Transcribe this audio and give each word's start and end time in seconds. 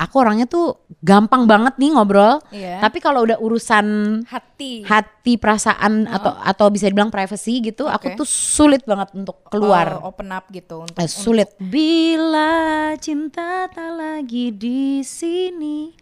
aku 0.00 0.14
orangnya 0.24 0.48
tuh 0.48 0.80
gampang 1.04 1.44
banget 1.44 1.76
nih 1.76 1.92
ngobrol. 1.92 2.40
Iya. 2.48 2.80
Tapi 2.80 2.98
kalau 3.04 3.28
udah 3.28 3.36
urusan 3.36 3.86
hati. 4.24 4.80
hati, 4.88 5.36
perasaan 5.36 6.08
atau 6.08 6.32
atau 6.40 6.66
bisa 6.72 6.88
dibilang 6.88 7.12
privacy 7.12 7.60
gitu, 7.60 7.84
aku 7.84 8.16
Oke. 8.16 8.24
tuh 8.24 8.28
sulit 8.28 8.80
banget 8.88 9.12
untuk 9.12 9.44
keluar. 9.52 10.00
Oh, 10.00 10.08
open 10.08 10.32
up 10.32 10.48
gitu 10.48 10.88
untuk, 10.88 10.96
Eh, 10.96 11.04
sulit. 11.04 11.52
Bila 11.60 12.96
cinta 12.96 13.68
tak 13.68 13.92
lagi 13.92 14.48
di 14.56 15.04
sini, 15.04 15.92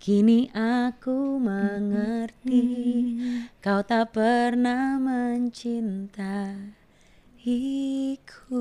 kini 0.00 0.48
aku 0.56 1.36
mengerti. 1.36 2.64
Kau 3.60 3.84
tak 3.84 4.16
pernah 4.16 4.96
mencintaiku. 7.42 8.54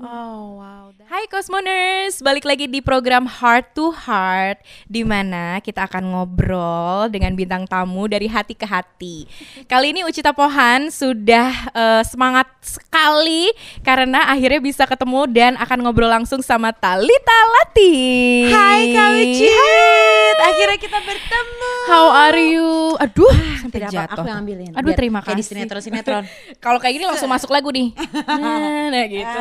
Oh 0.00 0.56
wow. 0.56 0.88
Hai 1.04 1.28
Cosmoners, 1.28 2.24
balik 2.24 2.48
lagi 2.48 2.64
di 2.64 2.80
program 2.80 3.28
Heart 3.28 3.76
to 3.76 3.92
Heart 3.92 4.64
di 4.88 5.04
mana 5.04 5.60
kita 5.60 5.84
akan 5.84 6.16
ngobrol 6.16 7.12
dengan 7.12 7.36
bintang 7.36 7.68
tamu 7.68 8.08
dari 8.08 8.32
hati 8.32 8.56
ke 8.56 8.64
hati. 8.64 9.28
Kali 9.68 9.92
ini 9.92 10.00
Ucita 10.08 10.32
Pohan 10.32 10.88
sudah 10.88 11.52
eh, 11.76 12.02
semangat 12.08 12.48
sekali 12.64 13.52
karena 13.84 14.24
akhirnya 14.32 14.64
bisa 14.64 14.88
ketemu 14.88 15.28
dan 15.28 15.52
akan 15.60 15.78
ngobrol 15.84 16.08
langsung 16.08 16.40
sama 16.40 16.72
Talita 16.72 17.38
Lati. 17.60 18.48
Hai 18.48 18.96
Kak 18.96 19.08
Ucit, 19.20 20.36
akhirnya 20.40 20.78
kita 20.80 20.98
bertemu. 21.04 21.72
How 21.92 22.06
are 22.08 22.40
you? 22.40 22.94
Aduh, 23.02 23.32
sampai 23.58 23.82
Tidak 23.82 23.90
apa, 23.90 23.98
jatuh. 24.06 24.22
aku 24.22 24.28
yang 24.30 24.40
ambilin. 24.40 24.70
Aduh, 24.72 24.88
Biar 24.94 24.96
terima 24.96 25.18
kayak 25.20 25.36
di 25.36 25.44
kasih. 25.44 25.52
sinetron-sinetron. 25.58 26.24
Kalau 26.64 26.78
kayak 26.78 26.94
gini 26.96 27.06
langsung 27.10 27.28
masuk 27.28 27.50
lagu 27.50 27.68
nih. 27.74 27.90
Nah, 28.42 28.88
nah 28.88 29.04
gitu. 29.06 29.38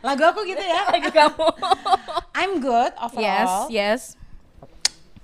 Lagu 0.00 0.22
aku 0.24 0.40
gitu 0.44 0.60
ya. 0.60 0.82
Lagu 0.94 1.10
kamu. 1.10 1.48
I'm 2.32 2.52
good 2.58 2.92
Yes, 2.92 3.02
overall. 3.02 3.66
yes. 3.68 4.02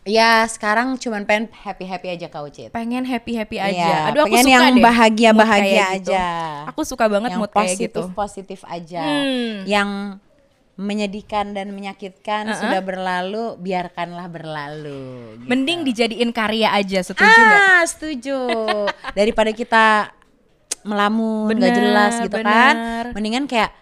Ya 0.04 0.44
sekarang 0.44 1.00
cuman 1.00 1.24
pengen 1.24 1.48
happy-happy 1.50 2.12
aja 2.12 2.28
Kak 2.28 2.44
Ucit. 2.44 2.68
pengen 2.70 3.08
happy 3.08 3.40
happy 3.40 3.56
aja. 3.56 3.72
Iya, 3.72 3.98
Aduh 4.12 4.28
aku 4.28 4.36
pengen 4.36 4.44
suka 4.44 4.52
yang 4.52 4.64
deh 4.68 4.84
bahagia 4.84 5.30
bahagia 5.32 5.64
kayak 5.64 5.88
gitu. 5.96 6.12
aja. 6.12 6.24
Aku 6.68 6.80
suka 6.84 7.04
banget 7.08 7.30
yang 7.32 7.40
mood 7.40 7.48
kayak 7.48 7.72
positif 7.72 7.88
gitu. 7.88 8.02
positif 8.12 8.60
aja. 8.68 9.00
Hmm. 9.00 9.64
Yang 9.64 9.88
menyedihkan 10.74 11.54
dan 11.54 11.70
menyakitkan 11.70 12.50
Uh-uh. 12.50 12.58
sudah 12.58 12.82
berlalu, 12.82 13.56
biarkanlah 13.56 14.26
berlalu. 14.26 15.38
gitu. 15.38 15.46
Mending 15.46 15.86
dijadiin 15.86 16.30
karya 16.34 16.68
aja, 16.68 17.00
setuju 17.00 17.24
nggak? 17.24 17.60
ah, 17.62 17.82
setuju. 17.86 18.38
Daripada 19.14 19.54
kita 19.54 20.10
melamun 20.84 21.50
Bener, 21.50 21.72
jelas 21.72 22.20
gitu 22.20 22.36
bener. 22.38 22.46
kan. 22.46 22.74
Mendingan 23.16 23.44
kayak 23.48 23.72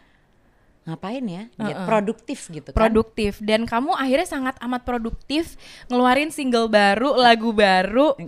ngapain 0.82 1.22
ya? 1.22 1.42
Ya, 1.58 1.86
Produktif 1.86 2.50
gitu 2.50 2.74
kan. 2.74 2.78
Produktif 2.78 3.38
dan 3.38 3.66
kamu 3.66 3.94
akhirnya 3.94 4.26
sangat 4.26 4.54
amat 4.58 4.82
produktif 4.82 5.54
ngeluarin 5.86 6.34
single 6.34 6.66
baru, 6.66 7.14
lagu 7.14 7.54
baru. 7.54 8.18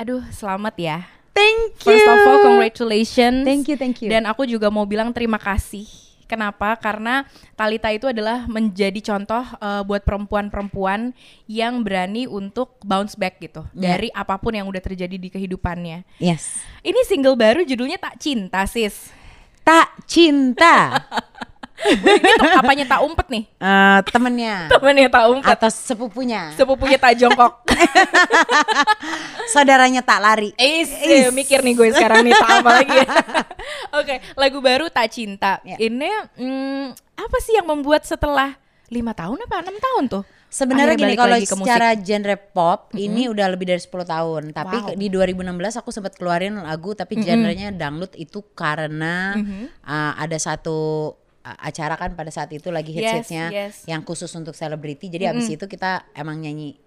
Aduh, 0.00 0.24
selamat 0.32 0.74
ya. 0.80 0.98
Thank 1.32 1.80
you. 1.84 1.88
First 1.88 2.08
of 2.08 2.20
all, 2.28 2.40
congratulations. 2.44 3.44
Thank 3.44 3.68
you, 3.72 3.76
thank 3.80 3.96
you. 4.04 4.08
Dan 4.12 4.28
aku 4.28 4.44
juga 4.44 4.68
mau 4.68 4.84
bilang 4.84 5.12
terima 5.16 5.40
kasih. 5.40 5.88
Kenapa? 6.32 6.80
Karena 6.80 7.28
Talita 7.52 7.92
itu 7.92 8.08
adalah 8.08 8.48
menjadi 8.48 8.96
contoh 9.04 9.44
eh, 9.60 9.84
buat 9.84 10.00
perempuan-perempuan 10.00 11.12
yang 11.44 11.84
berani 11.84 12.24
untuk 12.24 12.80
bounce 12.80 13.12
back 13.20 13.36
gitu 13.44 13.68
Yeah. 13.76 14.00
dari 14.00 14.08
apa 14.16 14.40
pun 14.40 14.56
yang 14.56 14.64
udah 14.64 14.80
terjadi 14.80 15.20
di 15.20 15.28
kehidupannya. 15.28 16.08
Yes. 16.16 16.64
Ini 16.80 17.04
single 17.04 17.36
baru 17.36 17.60
judulnya 17.68 18.00
Tak 18.00 18.16
Cinta, 18.16 18.64
sis. 18.64 19.12
Tak 19.60 20.08
cinta. 20.08 20.96
Itu 21.82 22.46
apanya 22.46 22.84
Tak 22.86 23.00
Umpet 23.02 23.26
nih? 23.28 23.44
Eh, 23.58 23.98
temennya 24.08 24.56
Temennya 24.72 25.08
Tak 25.10 25.24
Umpet. 25.30 25.52
atau 25.58 25.70
sepupunya. 25.70 26.54
Sepupunya 26.54 26.98
Tak 26.98 27.18
Jongkok. 27.18 27.52
Saudaranya 29.52 30.00
tak 30.00 30.20
lari. 30.22 30.50
Eh, 30.56 30.86
mikir 31.30 31.60
nih 31.60 31.74
gue 31.74 31.88
sekarang 31.92 32.24
nih 32.24 32.32
tak 32.32 32.50
apa 32.62 32.70
lagi 32.82 32.96
ya. 32.96 33.08
Oke, 33.98 34.14
lagu 34.38 34.58
baru 34.62 34.86
Tak 34.88 35.08
Cinta. 35.12 35.58
Ya. 35.66 35.76
Ini 35.76 36.10
mm, 36.38 36.84
apa 37.18 37.36
sih 37.42 37.58
yang 37.58 37.68
membuat 37.68 38.06
setelah 38.06 38.56
lima 38.92 39.16
tahun 39.16 39.40
apa 39.42 39.64
enam 39.64 39.76
tahun 39.76 40.04
tuh? 40.08 40.24
Sebenarnya 40.52 41.00
gini 41.00 41.16
kalau 41.16 41.40
ke 41.40 41.48
musik? 41.56 41.64
secara 41.64 41.96
genre 41.96 42.36
pop 42.36 42.92
ini 42.92 43.24
udah 43.24 43.48
lebih 43.48 43.72
dari 43.72 43.80
10 43.80 43.88
tahun. 44.04 44.42
Tapi 44.52 44.76
Wow. 44.84 45.00
di 45.00 45.08
2016 45.08 45.80
aku 45.80 45.88
sempat 45.88 46.12
keluarin 46.12 46.60
lagu 46.60 46.92
tapi 46.92 47.16
genrenya 47.24 47.72
dangdut 47.72 48.12
itu 48.20 48.44
karena 48.52 49.32
uh, 49.80 50.12
ada 50.12 50.36
satu 50.36 50.76
uh, 51.08 51.21
acara 51.42 51.94
kan 51.94 52.14
pada 52.14 52.30
saat 52.30 52.48
itu 52.50 52.70
lagi 52.70 52.90
hits-hitsnya 52.90 53.50
Yes, 53.50 53.82
yes. 53.82 53.90
yang 53.90 54.02
khusus 54.02 54.30
untuk 54.32 54.54
selebriti. 54.54 55.06
Jadi 55.06 55.26
abis 55.26 55.50
itu 55.50 55.66
kita 55.66 56.06
emang 56.12 56.38
nyanyi 56.38 56.78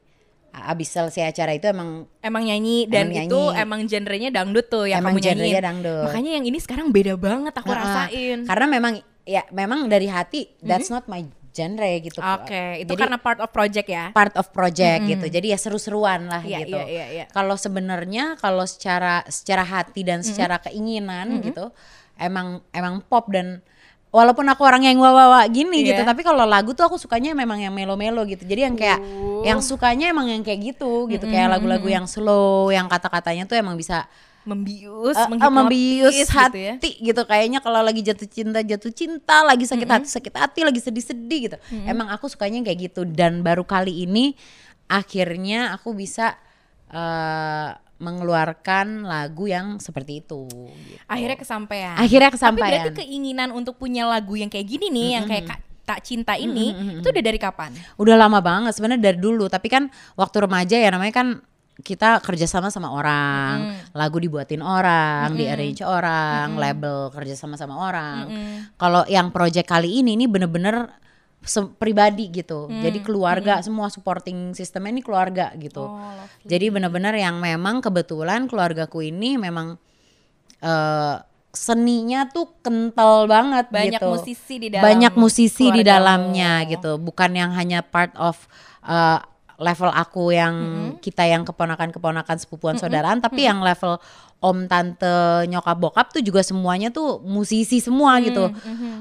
abis 0.55 0.95
selesai 0.95 1.35
acara 1.35 1.51
itu 1.51 1.67
emang 1.67 2.07
Emang 2.23 2.39
nyanyi 2.41 2.88
dan 2.88 3.11
Emang 3.11 3.27
itu 3.27 3.35
nyanyi. 3.35 3.59
emang 3.59 3.79
genrenya 3.85 4.29
dangdut 4.31 4.66
tuh 4.66 4.88
yang 4.88 5.03
Emang 5.03 5.11
kamu 5.11 5.19
nyanyiin. 5.19 5.35
genrenya 5.43 5.61
dangdut. 5.61 6.05
Makanya 6.07 6.31
yang 6.39 6.45
ini 6.47 6.57
sekarang 6.57 6.88
beda 6.89 7.13
banget 7.16 7.51
aku 7.51 7.67
uh, 7.67 7.75
rasain. 7.75 8.47
karena 8.47 8.66
memang 8.66 8.93
ya 9.27 9.43
memang 9.51 9.91
dari 9.91 10.07
hati 10.07 10.55
that's 10.63 10.87
not 10.87 11.03
my 11.11 11.19
genre 11.51 11.91
gitu. 11.99 12.19
Oke, 12.19 12.79
itu 12.79 12.87
Jadi- 12.87 12.99
karena 12.99 13.16
part 13.16 13.39
of 13.39 13.51
project 13.51 13.87
ya. 13.87 14.11
part 14.11 14.31
of 14.35 14.47
project 14.51 15.03
gitu. 15.03 15.25
Jadi 15.25 15.51
ya 15.51 15.59
seru-seruan 15.59 16.27
lah 16.27 16.39
Iya, 16.39 16.63
gitu. 16.63 16.75
iya, 16.75 16.87
iya, 16.87 17.05
iya. 17.11 17.25
Kalau 17.31 17.59
sebenarnya 17.59 18.39
kalau 18.39 18.63
secara 18.63 19.27
secara 19.27 19.63
hati 19.63 20.03
dan 20.03 20.23
secara 20.23 20.59
keinginan 20.59 21.43
gitu 21.43 21.72
emang 22.16 22.63
emang 22.72 23.03
pop 23.03 23.27
dan 23.27 23.59
walaupun 24.16 24.48
aku 24.48 24.64
orang 24.64 24.88
yang 24.88 24.96
wawa 24.96 25.44
gini 25.52 25.84
gitu, 25.84 26.00
Iya. 26.00 26.08
tapi 26.08 26.24
kalau 26.24 26.48
lagu 26.48 26.72
tuh 26.72 26.88
aku 26.88 26.96
sukanya 26.96 27.36
memang 27.36 27.59
yang 27.59 27.76
melo-melo 27.76 28.24
gitu. 28.24 28.48
Jadi 28.48 28.62
yang 28.64 28.76
kayak 28.80 29.03
Oh. 29.03 29.44
yang 29.44 29.59
sukanya 29.59 30.08
emang 30.08 30.31
yang 30.31 30.40
kayak 30.40 30.72
gitu 30.72 31.12
gitu, 31.12 31.28
kayak 31.28 31.52
lagu-lagu 31.52 31.84
yang 31.86 32.08
slow, 32.08 32.72
yang 32.72 32.88
kata-katanya 32.88 33.44
tuh 33.44 33.59
emang 33.59 33.76
bisa 33.76 34.08
Membius, 34.46 35.18
eh, 35.18 35.26
menghipnotis 35.26 35.58
membius 35.58 36.16
gitu 36.22 36.38
hati 36.38 36.62
ya. 36.62 36.74
gitu, 36.78 37.22
kayaknya 37.26 37.59
kalau 37.59 37.81
lagi 37.81 38.06
jatuh 38.06 38.30
cinta 38.30 38.62
jatuh 38.62 38.94
cinta 38.94 39.42
lagi 39.42 39.66
sakit 39.66 39.90
hati 39.90 40.06
sakit 40.06 40.34
hati 40.38 40.59
lagi 40.62 40.78
sedih 40.78 41.02
sedih 41.02 41.40
gitu 41.50 41.58
emang 41.84 42.14
aku 42.14 42.30
sukanya 42.30 42.62
kayak 42.62 42.94
gitu 42.94 43.09
dan 43.09 43.42
baru 43.42 43.66
kali 43.66 44.06
ini 44.06 44.38
akhirnya 44.86 45.74
aku 45.74 45.97
bisa 45.97 46.38
eh, 46.94 47.70
mengeluarkan 47.95 49.07
lagu 49.07 49.47
yang 49.47 49.79
seperti 49.79 50.19
itu 50.19 50.47
gitu. 50.51 51.00
Akhirnya 51.07 51.38
kesampaian. 51.39 51.95
akhirnya 51.95 52.29
Tapi 52.29 52.38
kesampaian. 52.39 52.67
berarti 52.67 52.89
keinginan 53.07 53.50
untuk 53.56 53.79
punya 53.79 54.03
lagu 54.03 54.35
yang 54.35 54.51
kayak 54.51 54.67
gini 54.67 54.91
nih, 54.91 55.09
yang 55.16 55.25
kayak 55.25 55.63
tak 55.85 56.01
cinta 56.01 56.34
ini, 56.35 56.73
itu 57.00 57.07
udah 57.07 57.23
dari 57.23 57.38
kapan? 57.38 57.72
udah 58.01 58.16
lama 58.17 58.41
banget 58.41 58.75
sebenarnya 58.75 59.13
dari 59.13 59.19
dulu. 59.22 59.47
Tapi 59.47 59.67
kan 59.69 59.88
waktu 60.17 60.38
remaja 60.44 60.75
ya 60.75 60.89
namanya 60.91 61.13
kan 61.13 61.28
kita 61.75 62.23
kerjasama 62.23 62.67
sama 62.72 62.91
orang. 62.91 63.79
Lagu 63.95 64.17
dibuatin 64.19 64.59
orang 64.59 65.35
di 65.35 65.47
arrange 65.47 65.84
orang 65.84 66.55
label 66.59 67.11
kerjasama 67.16 67.55
sama 67.55 67.79
orang. 67.79 68.28
Kalau 68.75 69.07
yang 69.07 69.31
project 69.31 69.67
kali 69.72 70.03
ini 70.03 70.19
ini 70.19 70.28
bener-bener 70.28 70.91
pribadi 71.78 72.29
gitu. 72.33 72.67
Jadi 72.67 73.00
keluarga 73.06 73.61
semua 73.61 73.88
supporting 73.94 74.51
sistemnya 74.57 75.00
ini 75.00 75.03
keluarga 75.06 75.53
gitu. 75.56 75.85
Oh, 75.85 75.95
lovely. 75.95 76.45
jadi 76.45 76.66
bener-bener 76.73 77.16
yang 77.16 77.38
memang 77.38 77.79
kebetulan 77.79 78.50
keluargaku 78.50 79.06
ini 79.06 79.38
memang 79.38 79.78
eh 80.59 81.17
seninya 81.55 82.28
tuh 82.28 82.51
kental 82.59 83.31
banget 83.31 83.72
Banyak 83.72 84.03
gitu. 84.03 84.11
musisi 84.11 84.55
di 84.59 84.67
dalam 84.67 84.84
banyak 84.84 85.13
musisi 85.16 85.66
di 85.72 85.81
dalamnya 85.81 86.67
gitu. 86.67 87.00
Bukan 87.00 87.31
yang 87.31 87.55
hanya 87.55 87.79
part 87.81 88.11
of 88.19 88.35
uh, 88.84 89.23
level 89.57 89.88
aku 89.88 90.29
yang 90.29 90.55
kita 90.97 91.23
yang 91.23 91.43
keponakan-keponakan 91.43 92.35
sepupuan 92.35 92.75
saudaraan 92.75 93.19
tapi 93.19 93.43
yang 93.43 93.59
level 93.59 93.95
om 94.39 94.67
tante 94.67 95.07
nyokap 95.45 95.75
bokap 95.75 96.07
tuh 96.09 96.19
juga 96.19 96.39
semuanya 96.39 96.89
tuh 96.89 97.17
musisi 97.19 97.79
semua 97.79 98.19
gitu 98.19 98.51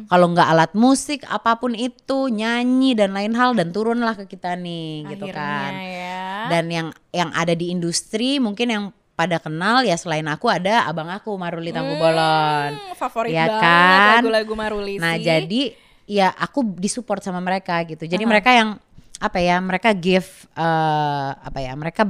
kalau 0.06 0.26
nggak 0.28 0.46
alat 0.46 0.72
musik 0.72 1.26
apa 1.26 1.54
pun 1.54 1.72
itu 1.72 2.28
nyanyi 2.28 2.94
dan 2.94 3.10
lain 3.10 3.32
hal 3.32 3.52
dan 3.52 3.68
turunlah 3.68 4.14
ke 4.14 4.30
kita 4.30 4.54
nih 4.54 5.10
gitu 5.10 5.26
Akhirnya 5.26 5.34
kan 5.34 5.72
ya. 5.74 6.22
dan 6.48 6.64
yang 6.66 6.86
yang 7.10 7.30
ada 7.30 7.52
di 7.52 7.68
industri 7.68 8.38
mungkin 8.38 8.68
yang 8.68 8.84
pada 9.12 9.38
kenal 9.38 9.82
ya 9.82 9.94
selain 9.94 10.26
aku 10.26 10.46
ada 10.46 10.86
abang 10.86 11.06
aku 11.06 11.34
Maruli 11.34 11.70
Tangku 11.70 11.94
Bolon 11.96 12.74
Hmm, 12.74 12.94
favorit 12.94 13.30
ya 13.30 13.46
banget 13.46 13.60
kan? 13.60 14.18
lagu-lagu 14.18 14.52
Maruli 14.54 14.98
Nah, 14.98 15.14
sih. 15.14 15.22
jadi 15.22 15.62
ya 16.04 16.28
aku 16.30 16.76
disupport 16.76 17.22
sama 17.22 17.38
mereka 17.38 17.78
gitu. 17.84 18.04
Jadi 18.04 18.20
Aha. 18.20 18.28
mereka 18.28 18.50
yang 18.50 18.76
apa 19.24 19.40
ya? 19.40 19.56
Mereka 19.58 19.96
give 19.96 20.28
eh, 20.52 21.30
apa 21.32 21.58
ya? 21.58 21.72
Mereka 21.72 22.02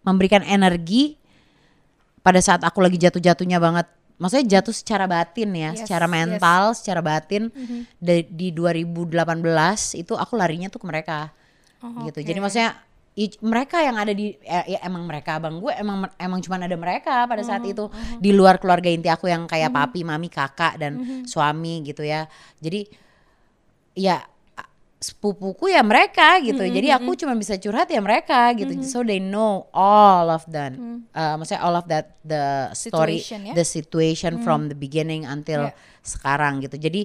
memberikan 0.00 0.40
energi 0.40 1.20
pada 2.20 2.40
saat 2.40 2.64
aku 2.64 2.80
lagi 2.80 2.96
jatuh-jatuhnya 2.96 3.60
banget. 3.60 3.84
Maksudnya 4.14 4.46
jatuh 4.58 4.72
secara 4.72 5.04
batin 5.04 5.50
ya, 5.52 5.74
Yes, 5.74 5.84
secara 5.84 6.06
yes. 6.06 6.14
mental, 6.14 6.62
secara 6.72 7.00
batin. 7.02 7.50
Di, 7.98 8.24
di 8.24 8.48
2018 8.54 9.10
itu 9.96 10.14
aku 10.14 10.32
larinya 10.34 10.70
tuh 10.70 10.80
ke 10.80 10.86
mereka. 10.86 11.34
Oh, 11.84 12.08
gitu. 12.08 12.22
oke. 12.22 12.24
Jadi 12.24 12.38
maksudnya 12.40 12.78
i- 13.14 13.40
mereka 13.42 13.82
yang 13.82 13.98
ada 13.98 14.10
di 14.10 14.32
ya, 14.40 14.64
ya 14.64 14.78
emang 14.82 15.04
mereka 15.04 15.36
abang 15.36 15.60
gue 15.60 15.70
emang 15.74 16.08
emang 16.16 16.40
cuman 16.40 16.64
ada 16.64 16.74
mereka 16.74 17.26
pada 17.26 17.42
saat 17.44 17.60
itu 17.62 17.86
di 18.16 18.32
luar 18.32 18.56
keluarga 18.56 18.88
inti 18.88 19.06
aku 19.06 19.28
yang 19.28 19.44
kayak 19.44 19.68
papi, 19.70 20.00
mami, 20.02 20.30
kakak 20.30 20.78
dan 20.78 20.92
suami 21.28 21.84
gitu 21.84 22.00
ya. 22.00 22.24
Jadi 22.58 22.88
ya 23.94 24.22
sepupuku 25.04 25.68
ya 25.68 25.84
mereka 25.84 26.40
gitu. 26.40 26.64
Jadi 26.64 26.88
aku 26.88 27.12
cuma 27.14 27.36
bisa 27.36 27.60
curhat 27.60 27.92
ya 27.92 28.00
mereka 28.00 28.48
gitu. 28.56 28.72
So 28.80 29.04
they 29.04 29.20
know 29.20 29.68
all 29.70 30.32
of 30.32 30.48
that. 30.48 30.72
Uh, 31.12 31.36
maksudnya 31.36 31.60
all 31.60 31.76
of 31.76 31.84
that 31.92 32.16
the 32.24 32.72
story, 32.72 33.20
Situation, 33.20 33.52
ya? 33.52 33.52
the 33.52 33.66
situation 33.66 34.40
from 34.40 34.72
the 34.72 34.76
beginning 34.76 35.28
until 35.28 35.68
Ya. 35.68 35.76
sekarang 36.00 36.64
gitu. 36.64 36.80
Jadi 36.80 37.04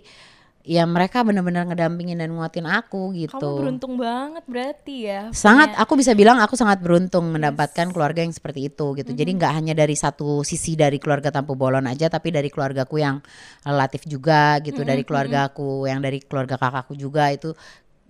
ya 0.60 0.84
mereka 0.86 1.24
benar-benar 1.24 1.66
ngedampingin 1.66 2.19
dan 2.19 2.30
nguatin 2.30 2.68
aku 2.68 3.16
gitu. 3.16 3.42
Kamu 3.42 3.57
beruntung 3.57 3.94
banget 3.98 4.44
berarti 4.45 4.95
ya. 5.07 5.22
Sangat, 5.34 5.74
punya- 5.74 5.81
aku 5.81 5.94
bisa 5.98 6.12
bilang 6.13 6.38
aku 6.38 6.54
sangat 6.54 6.78
beruntung 6.84 7.31
mendapatkan 7.31 7.90
keluarga 7.90 8.22
yang 8.22 8.30
seperti 8.30 8.69
itu 8.69 8.94
gitu. 8.94 9.10
Jadi 9.10 9.34
Mm-hmm. 9.34 9.40
nggak 9.40 9.54
hanya 9.56 9.74
dari 9.74 9.95
satu 9.98 10.44
sisi 10.44 10.78
dari 10.78 11.00
keluarga 11.02 11.34
Tampu 11.34 11.57
Bolon 11.57 11.88
aja, 11.90 12.06
tapi 12.06 12.30
dari 12.30 12.52
keluargaku 12.54 13.02
yang 13.02 13.18
relatif 13.63 14.06
juga 14.06 14.60
gitu, 14.62 14.84
dari 14.84 15.02
Mm-hmm. 15.02 15.07
keluargaku 15.10 15.90
yang 15.90 16.00
dari 16.00 16.19
keluarga 16.22 16.60
kakakku 16.60 16.94
juga 16.94 17.34
itu 17.34 17.56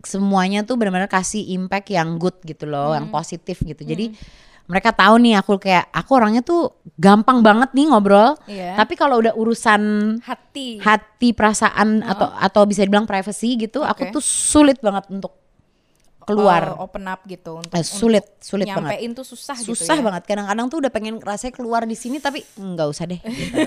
semuanya 0.01 0.61
tuh 0.61 0.75
benar-benar 0.75 1.07
kasih 1.07 1.43
impact 1.51 1.89
yang 1.89 2.15
good 2.15 2.37
gitu 2.41 2.63
loh, 2.63 2.91
yang 2.91 3.07
Mm-hmm. 3.07 3.15
positif 3.15 3.59
gitu. 3.59 3.81
Jadi 3.81 4.13
mereka 4.65 4.93
tahu 4.93 5.17
nih 5.17 5.33
aku 5.35 5.57
kayak 5.57 5.89
aku 5.89 6.11
orangnya 6.13 6.39
tuh 6.39 6.69
gampang 6.93 7.41
banget 7.41 7.73
nih 7.73 7.89
ngobrol. 7.89 8.37
Iya. 8.45 8.77
Tapi 8.77 8.93
kalau 8.93 9.17
udah 9.17 9.33
urusan 9.33 9.81
hati. 10.21 10.77
hati 10.77 11.33
perasaan 11.33 12.01
atau 12.01 12.29
atau 12.29 12.61
bisa 12.63 12.85
dibilang 12.85 13.03
privacy 13.03 13.57
gitu, 13.57 13.81
aku 13.81 14.05
Oke. 14.05 14.13
tuh 14.13 14.21
sulit 14.21 14.77
banget 14.77 15.09
untuk 15.09 15.33
keluar. 16.21 16.77
uh, 16.77 16.85
open 16.85 17.09
up 17.09 17.25
gitu 17.25 17.57
untuk, 17.57 17.73
Eh, 17.73 17.81
sulit, 17.81 18.21
sulit 18.37 18.69
nyampein 18.69 18.85
banget. 19.01 19.17
tuh 19.17 19.25
susah, 19.25 19.57
gitu 19.57 19.73
Susah 19.73 19.97
ya. 19.97 20.05
banget. 20.05 20.29
Kadang-kadang 20.29 20.69
tuh 20.69 20.77
udah 20.77 20.91
pengen 20.93 21.17
rasanya 21.17 21.57
keluar 21.57 21.81
di 21.83 21.97
sini 21.97 22.21
tapi 22.21 22.45
nggak 22.53 22.85
usah 22.85 23.09
deh. 23.09 23.17
gitu. 23.25 23.57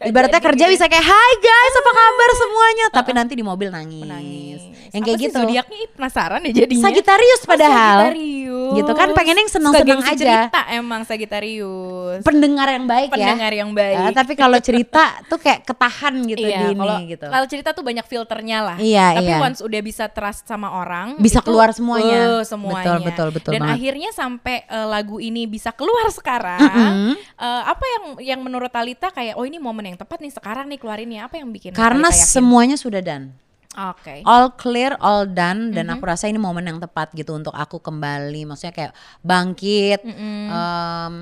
Ibaratnya 0.00 0.40
kerja 0.40 0.64
bisa 0.66 0.88
kayak 0.88 1.04
Hai 1.04 1.32
guys, 1.38 1.74
apa 1.76 1.90
kabar 1.92 2.30
semuanya? 2.34 2.86
Tapi 2.90 3.10
nanti 3.12 3.32
di 3.36 3.44
mobil 3.44 3.68
nangis. 3.68 4.00
Menangis. 4.00 4.49
Yang 4.90 5.02
kayak 5.04 5.18
gitu. 5.20 5.38
Zodiaknya 5.40 5.78
penasaran 5.94 6.40
ya 6.42 6.52
jadinya. 6.52 6.84
Sagittarius 6.86 7.40
Oh, 7.40 7.48
padahal. 7.48 7.98
Sagittarius. 8.06 8.48
Gitu 8.70 8.92
kan, 8.94 9.08
pengennya 9.10 9.42
yang 9.42 9.50
seneng-seneng 9.50 10.00
aja. 10.00 10.14
cerita 10.14 10.60
emang 10.70 11.02
Sagittarius. 11.02 12.22
Pendengar 12.22 12.68
yang 12.68 12.86
baik 12.86 13.08
Pendengar 13.10 13.50
ya. 13.50 13.58
yang 13.62 13.70
baik. 13.72 13.96
Eh, 13.96 14.12
tapi 14.12 14.32
kalau 14.34 14.58
cerita 14.58 15.04
tuh 15.26 15.38
kayak 15.38 15.66
ketahan 15.66 16.14
gitu 16.22 16.46
iya, 16.46 16.58
di 16.62 16.74
ini 16.74 16.90
gitu. 17.10 17.26
kalau 17.26 17.46
cerita 17.46 17.70
tuh 17.70 17.82
banyak 17.82 18.06
filternya 18.06 18.58
lah. 18.62 18.76
Iya, 18.78 19.18
Tapi 19.18 19.30
iya. 19.30 19.42
once 19.42 19.60
udah 19.60 19.80
bisa 19.80 20.06
trust 20.06 20.46
sama 20.46 20.70
orang, 20.70 21.18
Bisa 21.18 21.42
itu, 21.42 21.46
keluar 21.46 21.70
semuanya. 21.70 22.38
eh, 22.38 22.42
semuanya. 22.46 22.98
Betul, 22.98 22.98
betul, 23.02 23.28
betul 23.34 23.52
Dan 23.54 23.62
banget. 23.66 23.74
akhirnya 23.78 24.10
sampai 24.10 24.56
eh, 24.64 24.86
lagu 24.86 25.16
ini 25.18 25.46
bisa 25.46 25.70
keluar 25.74 26.06
sekarang. 26.10 26.60
Mm-mm. 26.60 27.12
eh, 27.18 27.62
apa 27.66 27.84
yang 27.86 28.04
yang 28.22 28.40
menurut 28.40 28.70
Talita 28.70 29.10
kayak 29.10 29.34
oh 29.34 29.42
ini 29.42 29.58
momen 29.58 29.90
yang 29.90 29.98
tepat 29.98 30.22
nih 30.22 30.30
sekarang 30.30 30.70
nih 30.70 30.78
keluarinnya. 30.78 31.26
Apa 31.26 31.42
yang 31.42 31.50
bikin 31.50 31.74
Karena 31.74 32.10
semuanya 32.10 32.78
sudah 32.78 33.02
done. 33.02 33.34
Oke. 33.70 34.26
all 34.26 34.50
clear, 34.58 34.98
all 34.98 35.24
done, 35.24 35.70
dan 35.70 35.86
Mm-hmm. 35.86 35.94
aku 35.94 36.04
rasa 36.04 36.26
ini 36.26 36.42
momen 36.42 36.66
yang 36.66 36.82
tepat 36.82 37.14
gitu 37.14 37.38
untuk 37.38 37.54
aku 37.54 37.78
kembali, 37.78 38.42
maksudnya 38.42 38.74
kayak 38.74 38.92
bangkit, 39.22 40.02
em, 40.50 41.14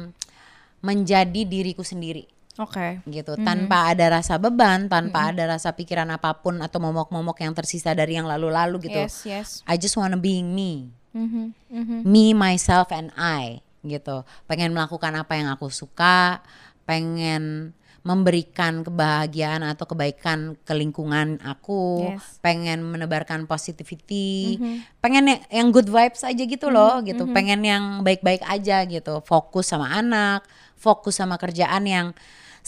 menjadi 0.81 1.41
diriku 1.45 1.85
sendiri 1.85 2.25
Oke. 2.57 3.05
gitu, 3.05 3.37
Mm-hmm. 3.37 3.45
tanpa 3.45 3.93
ada 3.93 4.17
rasa 4.17 4.41
beban, 4.41 4.89
tanpa 4.89 5.29
ada 5.29 5.45
rasa 5.45 5.77
pikiran 5.77 6.09
apa 6.09 6.41
pun 6.41 6.65
atau 6.65 6.81
momok-momok 6.81 7.37
yang 7.45 7.53
tersisa 7.53 7.93
dari 7.93 8.17
yang 8.17 8.25
lalu-lalu 8.25 8.89
gitu. 8.89 9.05
Yes, 9.05 9.29
yes. 9.29 9.49
I 9.69 9.77
just 9.77 9.93
wanna 9.95 10.17
being 10.17 10.57
me, 10.57 10.89
Mhm, 11.13 11.53
mhm. 11.69 11.99
me, 12.01 12.33
myself, 12.33 12.89
and 12.89 13.13
I 13.13 13.61
gitu. 13.85 14.25
Pengen 14.49 14.73
melakukan 14.73 15.13
apa 15.15 15.37
yang 15.37 15.53
aku 15.53 15.69
suka, 15.69 16.41
pengen 16.83 17.77
memberikan 18.07 18.87
kebahagiaan 18.87 19.67
atau 19.67 19.85
kebaikan 19.85 20.55
ke 20.63 20.73
lingkungan 20.73 21.43
aku, 21.43 22.15
Yes. 22.15 22.39
pengen 22.41 22.87
menebarkan 22.87 23.45
positivity, 23.45 24.57
Mhm. 24.57 25.03
pengen 25.03 25.25
ya- 25.29 25.45
yang 25.51 25.69
good 25.75 25.91
vibes 25.91 26.23
aja 26.23 26.43
gitu 26.45 26.71
loh, 26.71 27.03
gitu. 27.03 27.27
Pengen 27.35 27.61
yang 27.67 27.85
baik-baik 28.07 28.43
aja 28.47 28.87
gitu. 28.87 29.21
Fokus 29.27 29.71
sama 29.71 29.93
anak, 29.93 30.47
fokus 30.79 31.19
sama 31.19 31.37
kerjaan 31.37 31.85
yang 31.85 32.07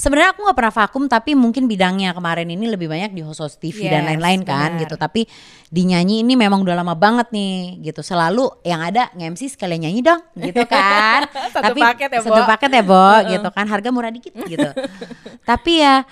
sebenarnya 0.01 0.33
aku 0.33 0.41
nggak 0.49 0.57
pernah 0.57 0.75
vakum 0.75 1.05
tapi 1.05 1.37
mungkin 1.37 1.69
bidangnya 1.69 2.17
kemarin 2.17 2.49
ini 2.49 2.65
lebih 2.73 2.89
banyak 2.89 3.13
di 3.13 3.21
host 3.21 3.61
TV 3.61 3.93
dan 3.93 4.09
Yes, 4.09 4.09
lain-lain 4.17 4.41
kan 4.49 4.81
gitu. 4.81 4.97
Tapi 4.97 5.29
di 5.69 5.83
nyanyi 5.85 6.25
ini 6.25 6.41
memang 6.41 6.65
udah 6.65 6.81
lama 6.81 6.97
banget 6.97 7.29
nih 7.29 7.85
gitu. 7.85 8.01
Selalu 8.01 8.49
yang 8.65 8.81
ada 8.81 9.13
nge-MC 9.13 9.61
sekalian 9.61 9.85
nyanyi 9.85 10.01
dong 10.01 10.21
gitu 10.41 10.65
kan. 10.65 11.29
Satu 11.55 11.77
tapi 11.77 11.81
paket 11.85 12.09
ya, 12.17 12.21
satu 12.25 12.41
Bo. 12.41 12.49
paket 12.49 12.71
ya, 12.73 12.83
Bo, 12.83 13.09
gitu 13.29 13.49
kan. 13.53 13.69
Harga 13.69 13.89
murah 13.93 14.09
dikit 14.09 14.33
gitu. 14.49 14.71
tapi 15.51 15.85
ya 15.85 16.09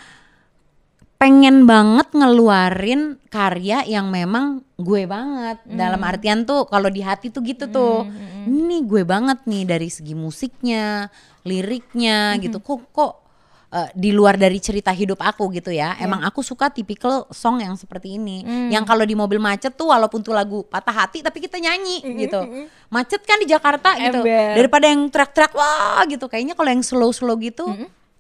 pengen 1.19 1.67
banget 1.67 2.15
ngeluarin 2.15 3.19
karya 3.27 3.83
yang 3.89 4.07
memang 4.07 4.63
gue 4.79 5.03
banget 5.11 5.59
dalam 5.67 5.99
artian 6.07 6.47
tuh 6.47 6.71
kalau 6.71 6.87
di 6.87 7.03
hati 7.03 7.35
tuh 7.35 7.43
gitu 7.43 7.67
tuh 7.67 8.07
ini 8.47 8.87
gue 8.87 9.03
banget 9.03 9.43
nih 9.43 9.67
dari 9.67 9.91
segi 9.91 10.15
musiknya 10.15 11.11
liriknya 11.43 12.39
gitu 12.39 12.63
kok 12.63 12.87
kok 12.95 13.28
eh, 13.73 13.89
di 13.93 14.11
luar 14.13 14.37
dari 14.37 14.57
cerita 14.61 14.93
hidup 14.93 15.21
aku 15.21 15.53
gitu 15.53 15.69
ya. 15.73 15.97
Emang 16.01 16.25
aku 16.25 16.41
suka 16.45 16.69
tipikal 16.73 17.29
song 17.33 17.61
yang 17.61 17.75
seperti 17.77 18.17
ini. 18.17 18.45
Yang 18.73 18.85
kalau 18.89 19.05
di 19.05 19.15
mobil 19.17 19.41
macet 19.41 19.75
tuh 19.77 19.93
walaupun 19.93 20.21
tuh 20.25 20.33
lagu 20.37 20.65
patah 20.65 21.07
hati 21.07 21.21
tapi 21.25 21.41
kita 21.45 21.61
nyanyi 21.61 22.05
gitu. 22.29 22.41
macet 22.89 23.21
kan 23.25 23.37
di 23.41 23.47
Jakarta 23.49 23.95
gitu. 24.01 24.25
Ember. 24.25 24.57
daripada 24.57 24.87
yang 24.89 25.09
teriak-teriak 25.13 25.53
wah! 25.53 26.01
gitu. 26.09 26.25
Kayaknya 26.29 26.55
kalau 26.57 26.71
yang 26.73 26.83
slow-slow 26.85 27.37
gitu 27.41 27.65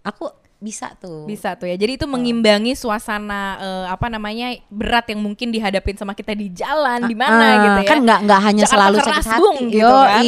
aku 0.04 0.30
bisa 0.58 0.90
tuh 0.98 1.22
Bisa 1.22 1.54
tuh 1.54 1.70
ya. 1.70 1.78
Jadi 1.78 2.02
itu 2.02 2.06
mengimbangi 2.10 2.74
suasana 2.74 3.42
eh, 3.56 3.86
apa 3.86 4.10
namanya 4.10 4.50
berat 4.66 5.06
yang 5.06 5.22
mungkin 5.22 5.54
dihadapin 5.54 5.94
sama 5.94 6.18
kita 6.18 6.34
di 6.34 6.50
jalan 6.50 7.06
di 7.06 7.14
mana 7.14 7.38
Ah, 7.38 7.54
gitu 7.62 7.78
ya. 7.86 7.88
Kan 7.88 7.98
nggak 8.02 8.20
nggak 8.26 8.40
hanya 8.42 8.64
Jakarta 8.66 8.74
selalu 8.74 8.96
sakit 8.98 9.22
hati. 9.22 9.38
Bung, 9.38 9.58
gitu 9.70 9.86
Yo, 9.86 9.94
kan. 9.94 10.24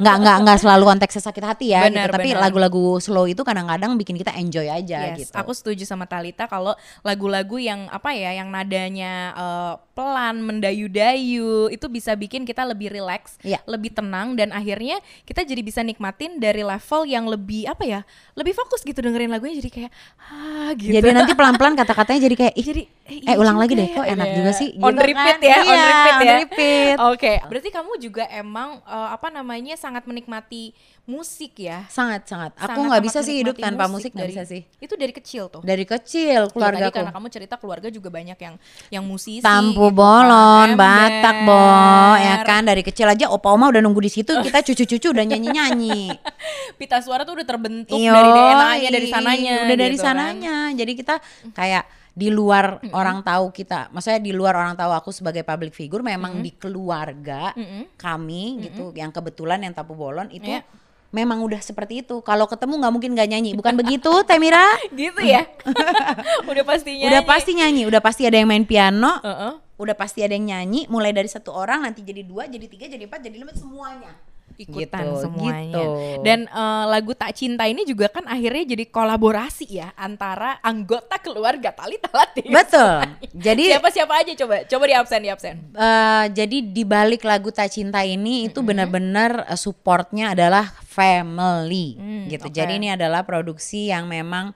nggak 0.00 0.16
nggak 0.24 0.36
nggak 0.40 0.58
selalu 0.58 0.84
konteksnya 0.88 1.22
sakit 1.22 1.44
hati 1.44 1.66
ya 1.68 1.80
Benar, 1.84 2.08
gitu. 2.08 2.16
Tapi 2.16 2.28
lagu-lagu 2.32 2.84
slow 2.96 3.26
itu 3.28 3.42
kadang-kadang 3.44 3.92
bikin 3.94 4.16
kita 4.16 4.32
enjoy 4.32 4.66
aja 4.66 5.12
Yes, 5.12 5.28
gitu. 5.28 5.36
aku 5.36 5.52
setuju 5.52 5.84
sama 5.84 6.08
Talita 6.08 6.48
kalau 6.48 6.72
lagu-lagu 7.00 7.60
yang 7.60 7.92
apa 7.92 8.16
ya, 8.16 8.32
yang 8.32 8.48
nadanya 8.48 9.36
eh, 9.36 9.72
pelan, 9.92 10.40
mendayu-dayu, 10.40 11.52
itu 11.68 11.86
bisa 11.86 12.12
bikin 12.12 12.42
kita 12.42 12.62
lebih 12.62 12.88
rileks, 12.88 13.36
Iya. 13.40 13.60
lebih 13.64 13.92
tenang 13.92 14.34
dan 14.34 14.50
akhirnya 14.50 14.96
kita 15.22 15.42
jadi 15.42 15.60
bisa 15.60 15.80
nikmatin 15.80 16.36
dari 16.36 16.60
level 16.60 17.04
yang 17.04 17.24
lebih 17.24 17.64
apa 17.64 17.82
ya, 17.82 18.00
lebih 18.32 18.52
fokus 18.52 18.80
gitu 18.80 18.98
dengerin 18.98 19.28
lagunya 19.28 19.56
jadi 19.56 19.70
kayak 19.70 19.92
ah 20.22 20.70
gitu. 20.74 20.92
Jadi 20.92 21.08
nanti 21.10 21.32
pelan-pelan 21.32 21.74
kata-katanya 21.74 22.20
jadi 22.22 22.36
kayak 22.36 22.54
ih 22.54 22.66
jadi 22.66 22.82
eh, 23.28 23.36
ulang 23.36 23.56
lagi 23.56 23.72
deh 23.72 23.88
kok 23.90 24.06
enak 24.06 24.28
juga 24.32 24.50
sih 24.52 24.68
on 24.78 24.92
gitu 24.92 25.04
repeat 25.04 25.36
kan. 25.36 25.40
ya 25.42 25.56
on 25.58 25.66
Iya, 25.66 25.84
repeat 25.84 26.12
on 26.12 26.22
ya 26.22 26.34
repeat. 26.38 26.96
oke 26.98 27.32
berarti 27.44 27.68
kamu 27.68 27.92
juga 27.98 28.24
emang 28.28 28.68
eh, 28.80 29.08
apa 29.10 29.28
namanya 29.28 29.74
sangat 29.74 30.04
menikmati 30.04 30.72
musik 31.02 31.58
ya 31.58 31.82
Sangat 31.86 32.24
sangat. 32.24 32.54
Aku 32.56 32.78
nggak 32.80 33.02
bisa 33.02 33.20
sih 33.20 33.34
hidup 33.36 33.58
tanpa 33.58 33.84
musik 33.86 34.10
nggak 34.10 34.22
dari- 34.22 34.32
bisa 34.32 34.44
sih. 34.44 34.62
itu 34.78 34.94
dari 34.94 35.10
kecil 35.10 35.50
tuh 35.50 35.58
Dari 35.60 35.82
kecil 35.82 36.46
keluarga 36.48 36.78
tadi 36.78 36.88
aku. 36.88 36.96
karena 36.96 37.12
kamu 37.12 37.28
cerita 37.28 37.54
keluarga 37.56 37.88
juga 37.88 38.08
banyak 38.08 38.38
yang 38.38 38.54
yang 38.88 39.02
musisi 39.02 39.42
Tampu 39.42 39.82
gitu 39.84 39.98
bolon, 39.98 40.68
kan, 40.68 40.78
Batak. 40.78 41.36
Bo, 41.42 41.66
ya 42.16 42.36
kan 42.40 42.62
dari 42.62 42.80
kecil 42.80 43.06
aja 43.08 43.26
opa 43.28 43.50
oma 43.50 43.66
udah 43.68 43.78
nunggu 43.78 43.98
di 44.00 44.12
situ, 44.12 44.30
kita 44.32 44.62
cucu-cucu 44.62 45.10
udah 45.10 45.24
nyanyi-nyanyi. 45.26 46.14
pita 46.78 46.98
suara 46.98 47.22
tuh 47.22 47.34
udah 47.34 47.46
terbentuk 47.46 47.94
Yoi, 47.94 48.06
dari 48.08 48.30
DNA-nya 48.30 48.88
dari 48.90 49.08
sananya 49.08 49.54
udah 49.60 49.76
dari 49.76 49.92
gitu 49.92 50.00
kan. 50.00 50.06
sananya 50.08 50.56
jadi 50.72 50.92
kita 50.94 51.14
kayak 51.50 51.84
di 52.12 52.28
luar 52.28 52.64
orang 52.92 53.22
tahu 53.22 53.48
kita 53.50 53.88
maksudnya 53.88 54.20
di 54.20 54.30
luar 54.30 54.52
orang 54.54 54.74
tahu 54.74 54.92
aku 54.92 55.10
sebagai 55.10 55.40
public 55.42 55.72
figure 55.72 56.02
memang 56.02 56.38
di 56.38 56.52
keluarga 56.52 57.56
kami 57.96 58.44
gitu 58.62 58.92
yang 58.92 59.08
kebetulan 59.08 59.58
yang 59.58 59.72
tapu 59.72 59.94
bolon 59.94 60.28
itu 60.28 60.44
Iya. 60.44 60.60
Memang 61.12 61.44
udah 61.44 61.60
seperti 61.60 62.02
itu. 62.02 62.24
Kalau 62.24 62.48
ketemu 62.48 62.80
nggak 62.82 62.92
mungkin 62.92 63.10
nggak 63.12 63.28
nyanyi. 63.28 63.50
Bukan 63.54 63.76
begitu 63.76 64.10
Temira 64.24 64.64
gitu 64.96 65.20
ya? 65.22 65.46
Udah 66.50 66.64
pastinya 66.66 67.06
udah 67.08 67.22
pasti 67.22 67.50
nyanyi. 67.54 67.82
Udah 67.86 68.00
pasti 68.02 68.22
ada 68.26 68.36
yang 68.40 68.48
main 68.48 68.64
piano. 68.66 69.20
Heeh. 69.22 69.54
udah 69.82 69.98
pasti 69.98 70.22
ada 70.22 70.34
yang 70.34 70.50
nyanyi. 70.50 70.86
Mulai 70.86 71.10
dari 71.10 71.26
satu 71.26 71.50
orang 71.52 71.82
nanti 71.82 72.02
jadi 72.06 72.22
dua 72.22 72.46
jadi 72.46 72.66
tiga 72.66 72.86
jadi 72.86 73.04
empat 73.06 73.20
jadi 73.22 73.36
lima 73.38 73.52
semuanya 73.54 74.14
ikutan 74.62 75.04
Gitu, 75.04 75.20
semuanya. 75.20 75.74
gitu. 75.74 75.84
Dan 76.22 76.38
eh, 76.44 76.84
lagu 76.86 77.12
Tak 77.12 77.32
Cinta 77.32 77.64
ini 77.64 77.82
juga 77.82 78.06
kan 78.06 78.24
akhirnya 78.24 78.64
jadi 78.68 78.84
kolaborasi 78.86 79.66
ya 79.68 79.90
antara 79.94 80.56
anggota 80.60 81.18
keluarga 81.18 81.70
Talita 81.70 82.08
Latif. 82.08 82.46
betul 82.46 83.02
jadi 83.46 83.76
Siapa-siapa 83.76 84.14
aja 84.16 84.32
coba, 84.38 84.54
coba 84.62 84.84
di 84.84 84.94
absen 84.94 85.20
di 85.20 85.28
absen. 85.28 85.54
Eh, 85.68 86.24
jadi 86.30 86.56
di 86.62 86.82
balik 86.82 87.22
lagu 87.22 87.48
Tak 87.48 87.68
Cinta 87.68 88.00
ini 88.00 88.46
itu 88.46 88.60
benar-benar 88.60 89.44
eh, 89.44 89.56
supportnya 89.56 90.32
adalah 90.32 90.70
family 90.84 91.94
Hmm, 91.94 92.24
gitu. 92.28 92.46
oke. 92.46 92.54
Jadi 92.54 92.72
ini 92.76 92.88
adalah 92.88 93.22
produksi 93.22 93.88
yang 93.88 94.06
memang 94.06 94.52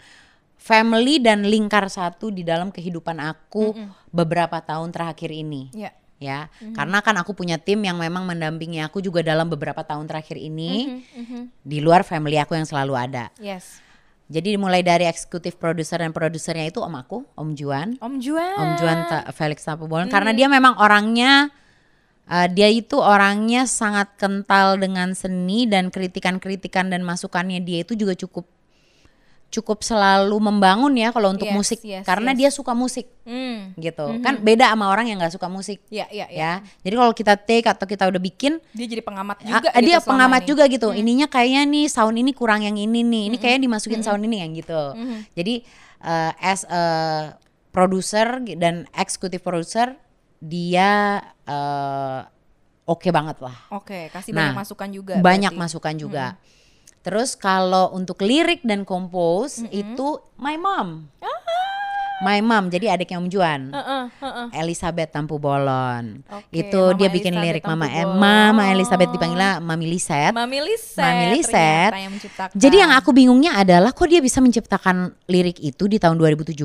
family 0.56 1.18
dan 1.18 1.42
lingkar 1.42 1.86
satu 1.86 2.28
di 2.28 2.42
dalam 2.42 2.68
kehidupan 2.68 3.16
aku 3.16 3.72
beberapa 4.08 4.58
tahun 4.58 4.90
terakhir 4.90 5.30
ini. 5.30 5.70
Ya. 6.16 6.48
Ya, 6.48 6.72
karena 6.72 7.04
kan 7.04 7.12
aku 7.20 7.36
punya 7.36 7.60
tim 7.60 7.84
yang 7.84 8.00
memang 8.00 8.24
mendampingi 8.24 8.80
aku 8.80 9.04
juga 9.04 9.20
dalam 9.20 9.52
beberapa 9.52 9.84
tahun 9.84 10.08
terakhir 10.08 10.40
ini 10.40 11.04
di 11.60 11.78
luar 11.84 12.08
family 12.08 12.40
aku 12.40 12.56
yang 12.56 12.64
selalu 12.64 12.96
ada. 12.96 13.28
Yes. 13.36 13.84
Jadi 14.26 14.58
mulai 14.58 14.82
dari 14.82 15.06
eksekutif 15.06 15.54
produser 15.60 16.02
dan 16.02 16.10
produsernya 16.10 16.66
itu 16.72 16.82
om 16.82 16.96
aku, 16.98 17.22
Om 17.38 17.54
Juan. 17.54 17.88
Om 18.00 18.18
Juan. 18.18 18.56
Om 18.58 18.70
Juan 18.80 18.98
Ta- 19.06 19.28
Felix 19.30 19.62
Tapubolon 19.62 20.08
karena 20.10 20.32
dia 20.32 20.48
memang 20.48 20.74
orangnya 20.80 21.52
Uh, 22.26 22.50
dia 22.50 22.66
itu 22.66 22.98
orangnya 22.98 23.70
sangat 23.70 24.18
kental 24.18 24.82
dengan 24.82 25.14
seni 25.14 25.62
dan 25.70 25.94
kritikan-kritikan 25.94 26.90
dan 26.90 27.06
masukannya 27.06 27.62
dia 27.62 27.86
itu 27.86 27.94
juga 27.94 28.18
cukup 28.18 28.50
cukup 29.56 29.80
selalu 29.80 30.36
membangun 30.36 30.92
ya 30.92 31.08
kalau 31.08 31.30
untuk 31.30 31.44
Yes, 31.44 31.54
musik 31.54 31.78
yes, 31.80 32.02
karena 32.02 32.30
yes. 32.30 32.38
dia 32.38 32.48
suka 32.50 32.72
musik 32.72 33.08
Hmm. 33.24 33.74
gitu 33.74 34.20
kan 34.20 34.38
beda 34.38 34.70
sama 34.70 34.86
orang 34.86 35.08
yang 35.08 35.16
nggak 35.16 35.34
suka 35.34 35.48
musik 35.48 35.82
Ya, 35.88 36.06
ya, 36.08 36.28
ya. 36.28 36.36
ya 36.36 36.52
jadi 36.80 36.94
kalau 36.94 37.10
kita 37.10 37.34
take 37.34 37.64
atau 37.64 37.82
kita 37.82 38.04
udah 38.04 38.18
bikin 38.18 38.60
Dia 38.70 38.86
jadi 38.86 39.00
pengamat 39.00 39.40
juga. 39.40 39.58
dia 39.74 39.80
gitu 39.80 39.98
selama 39.98 40.06
pengamat 40.06 40.40
ini. 40.40 40.48
juga 40.48 40.64
gitu. 40.66 40.88
Ininya 40.92 41.26
kayaknya 41.26 41.62
nih 41.64 41.86
sound 41.86 42.14
ini 42.14 42.30
kurang 42.30 42.60
yang 42.60 42.76
ini 42.76 43.00
nih. 43.00 43.24
Ini 43.28 43.36
kayaknya 43.36 43.62
dimasukin 43.64 44.00
sound 44.00 44.22
ini 44.22 44.36
yang 44.38 44.52
gitu. 44.52 44.82
Jadi 45.32 45.54
uh, 46.00 46.32
as 46.38 46.62
a 46.66 46.82
producer 47.70 48.26
dan 48.54 48.86
executive 48.92 49.40
producer 49.40 49.96
dia 50.38 51.18
uh, 51.44 52.20
oke 52.84 53.08
banget 53.08 53.40
lah. 53.40 53.56
Oke, 53.72 54.08
kasih 54.08 54.30
Nah, 54.30 54.52
banyak 54.52 54.56
masukan 54.56 54.88
juga. 54.90 55.14
Banyak 55.18 55.52
berarti. 55.52 55.62
masukan 55.66 55.94
juga. 55.96 56.26
Terus 57.06 57.38
kalau 57.38 57.94
untuk 57.94 58.18
lirik 58.26 58.66
dan 58.66 58.82
compose 58.82 59.62
itu 59.70 60.18
my 60.42 60.58
mom. 60.58 61.06
My 62.16 62.40
mom, 62.40 62.72
jadi 62.72 62.96
adiknya 62.96 63.20
Om 63.20 63.28
Juan. 63.28 63.60
Heeh, 63.76 64.04
heeh. 64.08 64.46
Elizabeth 64.64 65.12
Tampu 65.12 65.36
Bolon. 65.36 66.24
Oke, 66.32 66.48
itu 66.64 66.80
Mama 66.80 66.96
dia 66.96 67.08
bikin 67.12 67.36
Elizabeth 67.36 67.60
lirik 67.60 67.64
Mama 67.68 67.84
Tampu 67.84 67.98
eh, 68.00 68.04
Bolon. 68.08 68.16
Mama 68.16 68.62
Elizabeth 68.72 69.10
dipanggilnya 69.12 69.52
Mami 69.60 69.84
Liset. 69.84 70.32
Mami 70.32 70.58
Liset. 70.64 71.04
Mami 71.04 71.24
Liset. 71.36 71.52
ternyata 71.92 72.00
yang 72.00 72.12
menciptakan. 72.16 72.54
Jadi 72.56 72.76
yang 72.80 72.92
aku 72.96 73.10
bingungnya 73.12 73.52
adalah 73.60 73.92
kok 73.92 74.08
dia 74.08 74.24
bisa 74.24 74.40
menciptakan 74.40 75.12
lirik 75.28 75.60
itu 75.60 75.84
di 75.92 76.00
tahun 76.00 76.16
2017. 76.16 76.56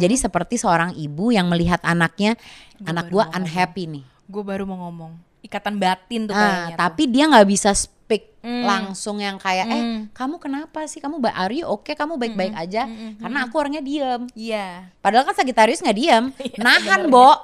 Jadi 0.00 0.14
seperti 0.16 0.56
seorang 0.56 0.96
ibu 0.96 1.28
yang 1.28 1.52
melihat 1.52 1.84
anaknya, 1.84 2.32
Gua 2.80 2.88
anak 2.88 3.04
gua 3.12 3.24
unhappy 3.36 3.84
nih. 4.00 4.04
gue 4.26 4.42
baru 4.42 4.66
mau 4.66 4.90
ngomong 4.90 5.25
ikatan 5.40 5.76
batin 5.76 6.24
tuh 6.24 6.32
Ah, 6.32 6.40
kayaknya. 6.40 6.68
tuh. 6.68 6.78
tapi 6.78 7.02
dia 7.06 7.24
nggak 7.26 7.48
bisa 7.48 7.70
speak 7.72 7.94
Hmm. 8.38 8.62
langsung 8.62 9.18
yang 9.18 9.36
kayak 9.36 9.66
eh 9.66 9.74
Hmm. 9.76 10.00
kamu 10.10 10.38
kenapa 10.38 10.84
sih 10.84 10.98
kamu 10.98 11.18
ba- 11.18 11.34
are 11.34 11.50
you 11.52 11.64
oke 11.64 11.88
kamu 11.88 12.14
baik-baik 12.14 12.54
aja 12.54 12.86
Mm-mm. 12.86 13.18
karena 13.18 13.38
aku 13.42 13.54
orangnya 13.56 13.82
diem 13.82 14.22
Iya, 14.32 14.86
padahal 14.96 15.24
kan 15.24 15.34
Sagittarius 15.34 15.80
nggak 15.80 15.96
diem 15.96 16.24
Iya, 16.38 16.54
nahan 16.56 17.06
bo 17.06 17.34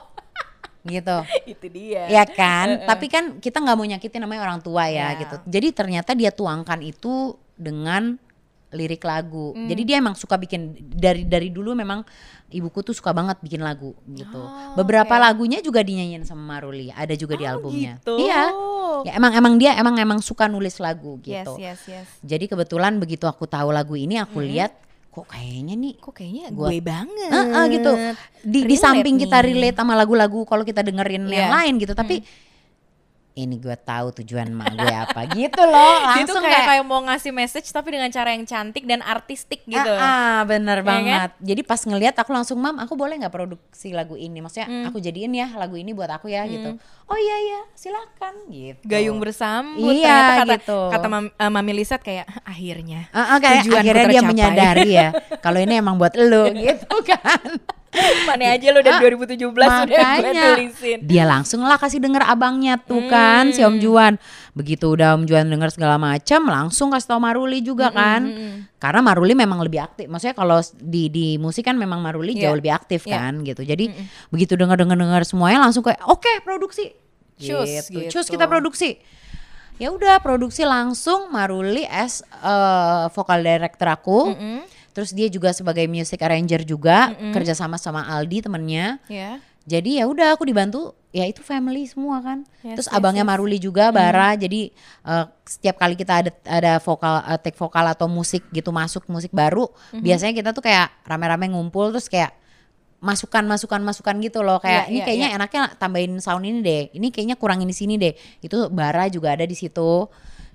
gitu 0.84 1.18
itu 1.44 1.66
dia. 1.68 2.06
ya 2.08 2.22
kan 2.24 2.82
tapi 2.84 3.06
kan 3.06 3.36
kita 3.36 3.58
nggak 3.58 3.74
mau 3.74 3.82
nyakitin 3.84 4.18
namanya 4.20 4.42
orang 4.44 4.58
tua 4.58 4.86
ya 4.86 5.10
Ya. 5.10 5.18
gitu 5.18 5.36
jadi 5.44 5.68
ternyata 5.72 6.10
dia 6.12 6.30
tuangkan 6.30 6.78
itu 6.80 7.34
dengan 7.52 8.18
lirik 8.72 9.00
lagu 9.02 9.52
Hmm. 9.52 9.66
jadi 9.66 9.82
dia 9.82 9.96
emang 9.98 10.12
suka 10.12 10.34
bikin 10.34 10.72
dari 10.90 11.22
dari 11.22 11.48
dulu 11.48 11.72
memang 11.72 12.02
ibuku 12.48 12.80
tuh 12.82 12.92
suka 12.92 13.10
banget 13.10 13.36
bikin 13.38 13.60
lagu 13.60 13.92
gitu 14.06 14.36
Oh, 14.38 14.74
beberapa 14.74 15.08
oke. 15.10 15.22
lagunya 15.22 15.58
juga 15.58 15.80
dinyanyiin 15.80 16.22
sama 16.22 16.56
Maruli 16.56 16.88
ada 16.88 17.12
juga 17.12 17.32
di 17.34 17.44
Oh, 17.44 17.50
albumnya 17.50 17.96
gitu. 17.98 18.16
iya 18.18 18.48
ya 19.02 19.12
emang 19.14 19.32
emang 19.32 19.54
dia 19.56 19.72
emang 19.74 19.94
emang 19.94 20.18
suka 20.18 20.46
nulis 20.46 20.76
lagu 20.78 21.16
Yes, 21.18 21.44
gitu 21.44 21.52
yes, 21.58 21.80
yes. 21.86 22.06
jadi 22.20 22.44
kebetulan 22.46 22.96
begitu 22.96 23.24
aku 23.24 23.44
tahu 23.44 23.68
lagu 23.68 23.92
ini 23.92 24.16
aku 24.16 24.40
lihat 24.40 24.72
kok 25.08 25.28
kayaknya 25.28 25.74
nih 25.74 25.94
Kok 25.98 26.12
kayaknya 26.14 26.44
Gua- 26.50 26.68
gue 26.68 26.80
banget. 26.80 27.28
Heeh, 27.30 27.64
gitu 27.70 27.92
di, 28.42 28.60
di 28.64 28.76
samping 28.76 29.16
kita 29.18 29.40
relate 29.40 29.76
sama 29.76 29.92
lagu-lagu 29.92 30.40
kalau 30.42 30.62
kita 30.62 30.80
dengerin 30.80 31.24
Iya. 31.26 31.36
yang 31.38 31.52
lain 31.52 31.74
gitu 31.76 31.92
tapi 31.92 32.24
ini 33.34 33.56
gue 33.56 33.72
tahu 33.74 34.12
tujuan 34.14 34.48
mak 34.48 34.74
gue 34.74 34.88
apa 34.90 35.20
gitu 35.34 35.62
loh 35.62 35.94
langsung 36.04 36.38
kayak, 36.38 36.52
kayak, 36.54 36.68
kayak 36.70 36.84
mau 36.84 37.00
ngasih 37.02 37.30
message 37.30 37.64
tapi 37.66 37.88
dengan 37.90 38.08
cara 38.08 38.30
yang 38.30 38.44
cantik 38.44 38.84
dan 38.84 39.00
artistik 39.00 39.64
gitu. 39.64 39.88
ah, 39.88 40.38
ah, 40.38 40.44
bener 40.44 40.76
Ya 40.76 40.84
kan? 40.84 40.90
banget 40.92 41.30
jadi 41.40 41.60
pas 41.62 41.80
ngelihat 41.80 42.12
aku 42.14 42.30
langsung 42.30 42.56
mam 42.56 42.76
aku 42.76 42.92
boleh 42.92 43.16
nggak 43.16 43.30
produksi 43.30 43.90
lagu 43.90 44.14
ini 44.14 44.38
maksudnya 44.38 44.64
Hmm. 44.64 44.84
aku 44.84 44.98
jadiin 44.98 45.32
ya 45.32 45.48
lagu 45.54 45.74
ini 45.74 45.90
buat 45.90 46.08
aku 46.08 46.28
ya 46.28 46.44
gitu 46.44 46.76
oh 47.04 47.18
iya 47.18 47.36
iya 47.42 47.60
silakan 47.72 48.34
gitu 48.46 48.84
Gayung 48.84 49.16
bersambut 49.16 49.90
Iya, 49.90 50.06
ternyata 50.06 50.32
kata 50.38 50.54
gitu. 50.54 50.78
kata 50.88 51.06
Mam- 51.08 51.32
eh, 51.32 51.50
Mami 51.50 51.72
Liset 51.74 52.00
kayak 52.00 52.28
akhirnya 52.42 53.08
Ah, 53.10 53.32
ah, 53.32 53.38
kayak 53.38 53.64
Tujuanku 53.64 53.80
akhirnya 53.80 54.02
dia 54.02 54.12
tercapai. 54.14 54.30
menyadari 54.30 54.88
ya 54.90 55.08
kalau 55.38 55.58
ini 55.58 55.74
emang 55.74 55.96
buat 55.96 56.12
lo 56.14 56.52
gitu 56.62 56.94
kan 57.02 57.40
Mana 58.24 58.56
aja 58.56 58.72
lo 58.72 58.80
dari 58.80 58.96
Ah, 58.96 59.04
2017 59.04 59.52
udah 59.52 59.68
gue 59.84 59.92
Makanya 59.92 60.44
tulisin. 60.56 60.98
dia 61.04 61.24
langsung 61.24 61.60
lah 61.60 61.76
kasih 61.76 62.00
denger 62.00 62.24
abangnya 62.24 62.80
tuh 62.80 63.04
kan 63.06 63.52
si 63.52 63.60
Om 63.60 63.76
Juan. 63.78 64.16
Begitu 64.52 64.88
udah 64.88 65.12
Om 65.14 65.28
Juan 65.28 65.46
denger 65.46 65.68
segala 65.70 66.00
macam 66.00 66.40
langsung 66.46 66.88
kasih 66.88 67.08
tau 67.08 67.20
Maruli 67.20 67.60
juga 67.60 67.92
kan. 67.92 68.24
Karena 68.76 69.00
Maruli 69.00 69.36
memang 69.36 69.60
lebih 69.60 69.78
aktif. 69.78 70.08
Maksudnya 70.08 70.32
kalau 70.32 70.56
di 70.74 71.06
di 71.06 71.26
musik 71.36 71.62
kan 71.62 71.76
memang 71.76 72.00
Maruli 72.00 72.32
Iya. 72.32 72.48
jauh 72.48 72.56
lebih 72.56 72.72
aktif 72.72 73.04
Iya. 73.04 73.12
kan 73.18 73.32
gitu. 73.42 73.60
Jadi 73.60 73.92
begitu 74.28 74.56
denger 74.56 74.76
denger 74.78 74.96
denger 74.96 75.22
semuanya 75.22 75.60
langsung 75.60 75.84
kayak 75.84 76.00
oke 76.02 76.32
produksi. 76.40 76.96
Cus, 77.36 77.68
gitu. 77.90 78.08
gitu. 78.08 78.10
Cus 78.14 78.26
kita 78.26 78.46
produksi. 78.46 78.96
Ya 79.76 79.90
udah 79.90 80.22
produksi 80.22 80.62
langsung 80.62 81.28
Maruli 81.28 81.82
as 81.84 82.22
eh, 82.24 83.04
vokal 83.10 83.42
director 83.42 83.88
aku. 83.90 84.32
Mm-mm. 84.32 84.58
Terus 84.92 85.10
dia 85.16 85.28
juga 85.32 85.52
sebagai 85.56 85.88
music 85.88 86.20
arranger 86.20 86.62
juga 86.68 87.16
kerja 87.32 87.56
sama 87.56 87.80
sama 87.80 88.04
Aldi 88.04 88.44
temennya. 88.44 89.00
Ya. 89.08 89.40
Jadi 89.62 90.02
ya 90.02 90.10
udah 90.10 90.34
aku 90.34 90.42
dibantu 90.42 90.92
ya 91.14 91.28
itu 91.28 91.44
family 91.44 91.86
semua 91.86 92.18
kan. 92.18 92.42
Yes, 92.66 92.82
Terus 92.82 92.88
yes, 92.90 92.96
abangnya 92.96 93.22
yes. 93.22 93.30
Maruli 93.30 93.58
juga 93.62 93.94
Bara. 93.94 94.34
Jadi 94.34 94.74
eh, 95.06 95.24
setiap 95.46 95.78
kali 95.78 95.94
kita 95.94 96.24
ada 96.24 96.30
ada 96.42 96.72
vokal 96.82 97.22
eh, 97.30 97.38
take 97.38 97.54
vokal 97.54 97.84
atau 97.86 98.10
musik 98.10 98.42
gitu 98.50 98.74
masuk 98.74 99.06
musik 99.06 99.30
baru, 99.30 99.70
biasanya 99.94 100.34
kita 100.34 100.50
tuh 100.50 100.64
kayak 100.66 100.90
rame-rame 101.06 101.52
ngumpul 101.52 101.94
terus 101.94 102.10
kayak 102.10 102.34
masukan 103.02 103.42
masukan 103.42 103.82
masukan 103.82 104.14
gitu 104.22 104.46
loh 104.46 104.62
kayak 104.62 104.86
Iya, 104.86 104.90
ini 104.90 104.98
iya, 104.98 105.04
kayaknya 105.06 105.28
iya. 105.34 105.36
enaknya 105.38 105.62
tambahin 105.78 106.12
sound 106.22 106.46
ini 106.46 106.58
deh. 106.62 106.82
Ini 106.94 107.06
kayaknya 107.10 107.36
kurangin 107.38 107.66
di 107.66 107.74
sini 107.74 107.98
deh. 107.98 108.14
Itu 108.42 108.70
Bara 108.70 109.10
juga 109.10 109.34
ada 109.34 109.46
di 109.46 109.54
situ 109.58 110.06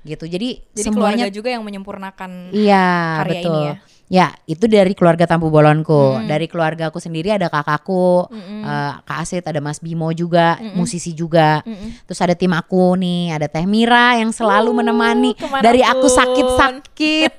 gitu. 0.08 0.25
Jadi, 0.27 0.63
Jadi 0.72 0.84
semuanya 0.88 1.27
keluarga 1.27 1.36
juga 1.36 1.50
yang 1.51 1.63
menyempurnakan 1.67 2.56
Iya 2.56 2.88
karya 3.24 3.39
betul. 3.44 3.51
ini 3.51 3.60
ya? 3.67 3.75
Ya? 4.07 4.31
itu 4.47 4.65
dari 4.67 4.95
keluarga 4.95 5.27
Tampu 5.27 5.51
Bolonku. 5.51 6.23
Dari 6.23 6.47
keluarga 6.47 6.87
aku 6.87 6.99
sendiri 6.99 7.31
ada 7.35 7.51
kakakku, 7.51 8.31
Mm-mm. 8.31 8.63
eh, 8.63 8.91
Kak 9.03 9.19
Asit, 9.27 9.43
ada 9.43 9.59
Mas 9.59 9.83
Bimo 9.83 10.11
juga, 10.15 10.55
musisi 10.75 11.11
juga. 11.11 11.61
Mm-mm. 11.67 12.07
Terus 12.07 12.19
ada 12.23 12.33
tim 12.35 12.51
aku 12.55 12.95
nih, 12.95 13.35
ada 13.35 13.47
Teh 13.51 13.67
Mira 13.67 14.17
yang 14.19 14.31
selalu 14.31 14.69
Uh, 14.71 14.75
menemani 14.83 15.31
dari 15.63 15.79
aku 15.79 16.07
sakit-sakit, 16.11 17.31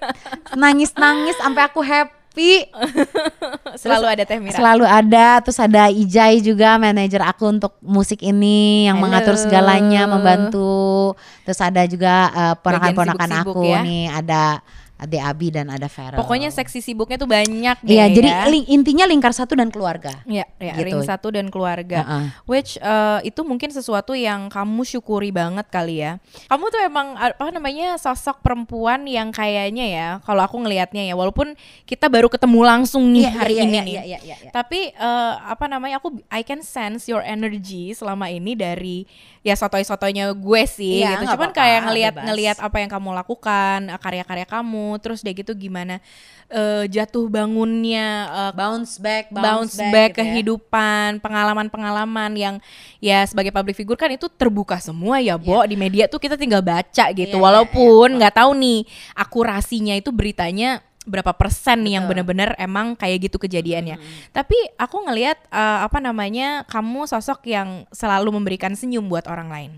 nangis-nangis 0.56 1.36
sampai 1.36 1.62
aku 1.64 1.80
happy. 1.84 2.68
selalu 3.82 4.06
ada 4.08 4.22
Teh 4.28 4.40
Mira. 4.40 4.56
Selalu 4.56 4.84
ada. 4.88 5.40
Terus 5.44 5.58
ada 5.60 5.88
Ijai 5.92 6.40
juga 6.40 6.76
manajer 6.80 7.20
aku 7.24 7.48
untuk 7.48 7.72
musik 7.84 8.20
ini 8.24 8.88
yang 8.88 9.00
Halo. 9.00 9.04
mengatur 9.08 9.36
segalanya, 9.36 10.08
membantu. 10.08 11.16
Terus 11.44 11.60
ada 11.60 11.82
juga 11.88 12.14
eh, 12.32 12.54
ponakan-ponakan 12.60 13.30
aku 13.44 13.64
ya. 13.64 13.80
nih, 13.84 14.04
ada 14.12 14.62
Ade 14.98 15.16
Abi 15.16 15.48
dan 15.48 15.70
ada 15.70 15.86
Farel. 15.86 16.18
Pokoknya 16.18 16.50
seksi 16.50 16.82
sibuknya 16.82 17.14
tuh 17.14 17.24
banyak 17.24 17.78
deh 17.80 17.94
Iya, 17.94 18.10
jadi 18.10 18.28
ya. 18.28 18.42
ling- 18.46 18.66
intinya 18.66 19.06
lingkar 19.06 19.30
satu 19.30 19.54
dan 19.54 19.70
keluarga. 19.70 20.26
Ya, 20.26 20.42
ya 20.58 20.74
Gitu. 20.74 20.84
ring 20.84 21.00
satu 21.00 21.30
dan 21.30 21.46
keluarga. 21.48 22.02
Heeh. 22.02 22.24
Which 22.44 22.74
uh, 22.78 23.22
itu 23.22 23.40
mungkin 23.40 23.70
sesuatu 23.70 24.12
yang 24.12 24.46
kamu 24.48 24.82
syukuri 24.82 25.30
banget 25.30 25.70
kali 25.70 26.02
ya. 26.02 26.18
Kamu 26.46 26.66
tuh 26.66 26.82
emang 26.82 27.14
apa 27.14 27.48
namanya 27.48 27.94
sosok 27.94 28.42
perempuan 28.42 29.06
yang 29.06 29.30
kayaknya 29.30 29.86
ya, 29.86 30.08
kalau 30.20 30.42
aku 30.42 30.58
ngelihatnya 30.58 31.06
ya, 31.06 31.14
walaupun 31.14 31.54
kita 31.84 32.06
baru 32.06 32.26
ketemu 32.26 32.60
langsung 32.60 33.06
nih 33.08 33.24
Iya, 33.24 33.30
hari 33.32 33.54
iya, 33.54 33.62
ini 33.62 33.70
iya, 33.70 33.80
nih. 33.80 33.94
iya, 33.94 34.02
iya, 34.02 34.18
iya, 34.20 34.36
iya. 34.40 34.50
Tapi 34.50 34.90
eh, 34.90 35.32
apa 35.38 35.64
namanya 35.64 35.96
aku 35.96 36.18
I 36.26 36.42
can 36.42 36.60
sense 36.60 37.06
your 37.06 37.22
energy 37.22 37.94
selama 37.94 38.26
ini 38.26 38.52
dari 38.52 39.06
ya 39.40 39.54
sotoy-sotoynya 39.54 40.34
gue 40.34 40.62
sih 40.66 41.00
Iya, 41.00 41.14
gitu. 41.14 41.38
Cuman 41.38 41.48
apa-apa, 41.48 41.56
kayak 41.56 41.80
ngelihat 41.86 42.14
ngelihat 42.18 42.56
apa 42.58 42.76
yang 42.76 42.90
kamu 42.90 43.08
lakukan, 43.14 43.78
eh, 43.86 43.98
karya-karya 43.98 44.42
kamu, 44.44 44.87
terus 44.96 45.20
deh 45.20 45.36
gitu 45.36 45.52
gimana 45.52 46.00
eh, 46.48 46.84
jatuh 46.88 47.28
bangunnya 47.28 48.08
eh, 48.28 48.52
Bounce 48.56 48.96
back, 48.98 49.30
bounce 49.30 49.76
back, 49.78 50.16
gitu 50.16 50.18
ya. 50.18 50.24
kehidupan, 50.24 51.20
pengalaman-pengalaman 51.20 52.32
yang 52.34 52.54
ya 52.98 53.22
sebagai 53.28 53.52
public 53.52 53.76
figure 53.76 54.00
kan 54.00 54.10
itu 54.10 54.26
terbuka 54.32 54.80
semua 54.80 55.20
ya, 55.20 55.36
Bo. 55.36 55.60
Di 55.68 55.76
media 55.76 56.08
tuh 56.08 56.18
kita 56.18 56.34
tinggal 56.34 56.64
baca 56.64 57.12
gitu. 57.12 57.36
Iya, 57.36 57.42
Walaupun 57.42 58.18
nggak 58.18 58.34
tahu 58.34 58.50
nih 58.56 58.80
akurasinya 59.14 59.94
itu 59.94 60.10
beritanya 60.10 60.82
berapa 61.08 61.32
persen 61.32 61.80
nih 61.82 61.98
yang 61.98 62.04
benar-benar 62.04 62.52
emang 62.60 62.92
kayak 62.94 63.26
gitu 63.32 63.40
kejadiannya. 63.40 63.96
Tapi 64.30 64.54
aku 64.76 65.08
ngelihat 65.08 65.40
eh, 65.48 65.80
apa 65.82 65.98
namanya 65.98 66.68
kamu 66.68 67.08
sosok 67.08 67.48
yang 67.48 67.88
selalu 67.90 68.28
memberikan 68.36 68.76
senyum 68.76 69.08
buat 69.08 69.24
orang 69.26 69.48
lain. 69.48 69.70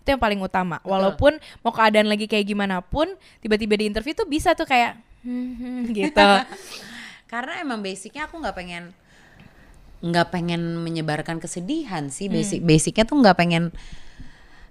Itu 0.00 0.14
yang 0.14 0.22
paling 0.22 0.38
utama. 0.38 0.78
Walaupun 0.86 1.36
mau 1.66 1.74
keadaan 1.74 2.06
lagi 2.06 2.30
kayak 2.30 2.46
gimana 2.46 2.78
pun, 2.80 3.10
tiba-tiba 3.42 3.74
di 3.74 3.90
interview 3.90 4.14
tuh 4.14 4.30
bisa 4.30 4.54
tuh 4.54 4.64
kayak 4.64 4.96
"Hmm, 5.26 5.52
hmm," 5.58 5.80
gitu. 5.90 6.30
Karena 7.32 7.58
emang 7.58 7.82
basicnya 7.82 8.30
aku 8.30 8.38
nggak 8.38 8.54
pengen 8.54 8.94
nggak 10.04 10.28
pengen 10.30 10.78
menyebarkan 10.78 11.42
kesedihan 11.42 12.06
sih. 12.12 12.30
Basic 12.30 12.62
basicnya 12.62 13.02
tuh 13.02 13.18
nggak 13.18 13.36
pengen 13.36 13.74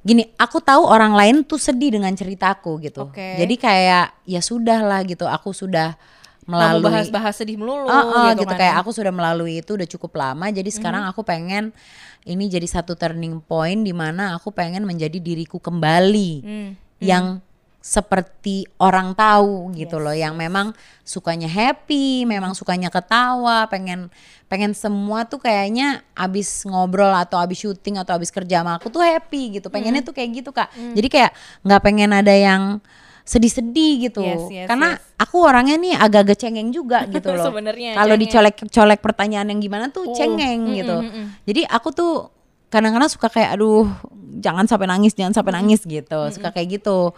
gini. 0.06 0.30
Aku 0.38 0.62
tahu 0.62 0.86
orang 0.86 1.12
lain 1.12 1.42
tuh 1.42 1.58
sedih 1.58 1.90
dengan 1.92 2.14
ceritaku 2.14 2.78
gitu. 2.80 3.10
Oke. 3.10 3.36
Jadi 3.36 3.56
kayak 3.58 4.14
ya 4.24 4.40
sudah 4.40 4.80
lah 4.80 5.02
gitu. 5.02 5.26
Aku 5.26 5.50
sudah 5.50 5.98
melalui 6.46 6.86
bahas-bahas 6.86 7.34
sedih 7.34 7.58
melulu 7.58 7.90
Oh, 7.90 8.06
oh, 8.06 8.30
gitu, 8.30 8.46
gitu, 8.46 8.54
kan. 8.54 8.62
kayak 8.62 8.76
aku 8.78 8.94
sudah 8.94 9.10
melalui 9.10 9.66
itu 9.66 9.74
udah 9.74 9.90
cukup 9.90 10.14
lama 10.14 10.46
jadi 10.54 10.70
sekarang 10.70 11.10
aku 11.10 11.26
pengen 11.26 11.74
ini 12.22 12.46
jadi 12.46 12.70
satu 12.70 12.94
turning 12.94 13.42
point 13.42 13.82
di 13.82 13.90
mana 13.98 14.38
aku 14.38 14.54
pengen 14.54 14.86
menjadi 14.86 15.18
diriku 15.18 15.58
kembali 15.58 16.32
Hmm. 16.46 16.70
yang 17.02 17.42
seperti 17.86 18.66
orang 18.82 19.14
tahu 19.14 19.70
gitu 19.78 20.02
loh 20.02 20.10
yang 20.10 20.34
memang 20.34 20.74
sukanya 21.06 21.46
happy, 21.46 22.26
memang 22.26 22.58
sukanya 22.58 22.90
ketawa, 22.90 23.70
pengen 23.70 24.10
pengen 24.50 24.74
semua 24.74 25.30
tuh 25.30 25.38
kayaknya 25.38 26.02
abis 26.18 26.66
ngobrol 26.66 27.14
atau 27.14 27.38
abis 27.38 27.62
syuting 27.62 28.02
atau 28.02 28.18
abis 28.18 28.34
kerja 28.34 28.66
sama 28.66 28.82
aku 28.82 28.90
tuh 28.90 29.06
happy 29.06 29.62
gitu. 29.62 29.70
Pengennya 29.70 30.02
tuh 30.02 30.18
kayak 30.18 30.42
gitu, 30.42 30.50
Kak. 30.50 30.74
Jadi 30.74 31.08
kayak 31.14 31.38
nggak 31.62 31.82
pengen 31.86 32.10
ada 32.10 32.34
yang 32.34 32.82
sedih-sedih 33.22 34.10
gitu. 34.10 34.26
Yes, 34.26 34.50
yes, 34.50 34.68
Karena 34.70 34.98
yes. 34.98 35.06
aku 35.22 35.46
orangnya 35.46 35.78
nih 35.78 35.94
agak-agak 35.94 36.42
cengeng 36.42 36.74
juga 36.74 37.06
gitu 37.14 37.38
loh. 37.38 37.54
Kalau 37.94 38.16
dicolek-colek 38.18 39.00
pertanyaan 39.02 39.54
yang 39.54 39.62
gimana 39.62 39.94
tuh 39.94 40.10
Oh, 40.10 40.14
cengeng 40.18 40.74
mm, 40.74 40.76
gitu. 40.78 40.98
mm, 41.06 41.10
mm. 41.14 41.26
Jadi 41.46 41.62
aku 41.70 41.94
tuh 41.94 42.34
kadang-kadang 42.74 43.14
suka 43.14 43.30
kayak 43.30 43.62
aduh 43.62 43.86
jangan 44.42 44.66
sampai 44.66 44.90
nangis, 44.90 45.14
jangan 45.14 45.38
sampai 45.38 45.54
nangis 45.54 45.86
gitu. 45.86 46.34
Suka 46.34 46.50
kayak 46.50 46.82
gitu. 46.82 47.14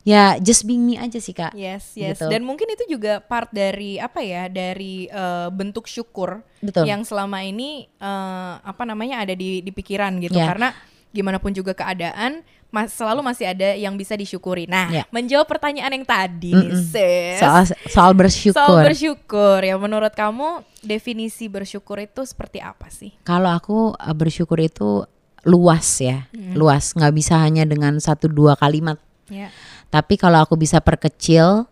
Ya 0.00 0.40
just 0.40 0.64
being 0.64 0.80
me 0.88 0.96
aja 0.96 1.20
sih 1.20 1.36
kak. 1.36 1.52
Yes, 1.52 1.92
yes. 1.92 2.16
Gitu. 2.16 2.32
Dan 2.32 2.48
mungkin 2.48 2.72
itu 2.72 2.88
juga 2.88 3.20
part 3.20 3.52
dari 3.52 4.00
apa 4.00 4.24
ya? 4.24 4.48
Dari 4.48 5.06
eh, 5.06 5.48
bentuk 5.52 5.84
syukur 5.84 6.40
Betul. 6.64 6.88
yang 6.88 7.04
selama 7.04 7.44
ini 7.44 7.84
eh, 7.86 8.54
apa 8.60 8.82
namanya 8.88 9.28
ada 9.28 9.36
di 9.36 9.60
di 9.60 9.70
pikiran 9.70 10.16
gitu. 10.24 10.40
Ya. 10.40 10.48
Karena 10.56 10.72
gimana 11.12 11.36
pun 11.36 11.52
juga 11.52 11.76
keadaan 11.76 12.40
mas, 12.70 12.94
selalu 12.94 13.20
masih 13.26 13.50
ada 13.50 13.74
yang 13.74 13.98
bisa 13.98 14.14
disyukuri. 14.14 14.64
Nah, 14.70 14.88
Ya. 14.88 15.04
menjawab 15.10 15.50
pertanyaan 15.50 15.90
yang 15.90 16.06
tadi 16.06 16.54
nih, 16.54 16.70
Mm-mm. 16.70 16.86
sis. 16.86 17.38
Soal 17.42 17.62
soal 17.90 18.12
bersyukur. 18.14 18.56
Soal 18.56 18.86
bersyukur 18.86 19.58
ya 19.60 19.74
menurut 19.76 20.14
kamu 20.14 20.62
definisi 20.80 21.50
bersyukur 21.50 21.98
itu 22.00 22.22
seperti 22.24 22.62
apa 22.62 22.88
sih? 22.88 23.12
Kalau 23.26 23.50
aku 23.50 23.92
uh, 23.92 24.14
bersyukur 24.16 24.62
itu 24.62 25.04
luas 25.44 26.00
ya, 26.00 26.28
luas 26.52 26.92
nggak 26.92 27.14
bisa 27.16 27.40
hanya 27.40 27.64
dengan 27.64 27.96
satu 27.98 28.28
dua 28.28 28.54
kalimat. 28.60 29.00
Ya. 29.30 29.48
Tapi 29.90 30.14
kalau 30.14 30.46
aku 30.46 30.54
bisa 30.54 30.78
perkecil, 30.78 31.66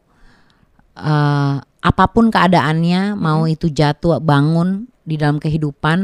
uh, 0.98 1.54
apa 1.62 2.04
pun 2.10 2.28
keadaannya, 2.28 3.14
mau 3.14 3.46
itu 3.46 3.70
jatuh 3.70 4.18
bangun 4.18 4.90
di 5.06 5.14
dalam 5.14 5.38
kehidupan, 5.38 5.98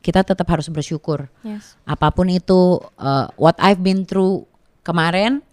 kita 0.00 0.24
tetap 0.24 0.48
harus 0.48 0.72
bersyukur. 0.72 1.28
Yes. 1.44 1.76
Apa 1.84 2.08
pun 2.08 2.32
itu, 2.32 2.80
uh, 2.96 3.28
what 3.36 3.54
I've 3.60 3.84
been 3.84 4.08
through 4.08 4.48
kemarin, 4.80 5.44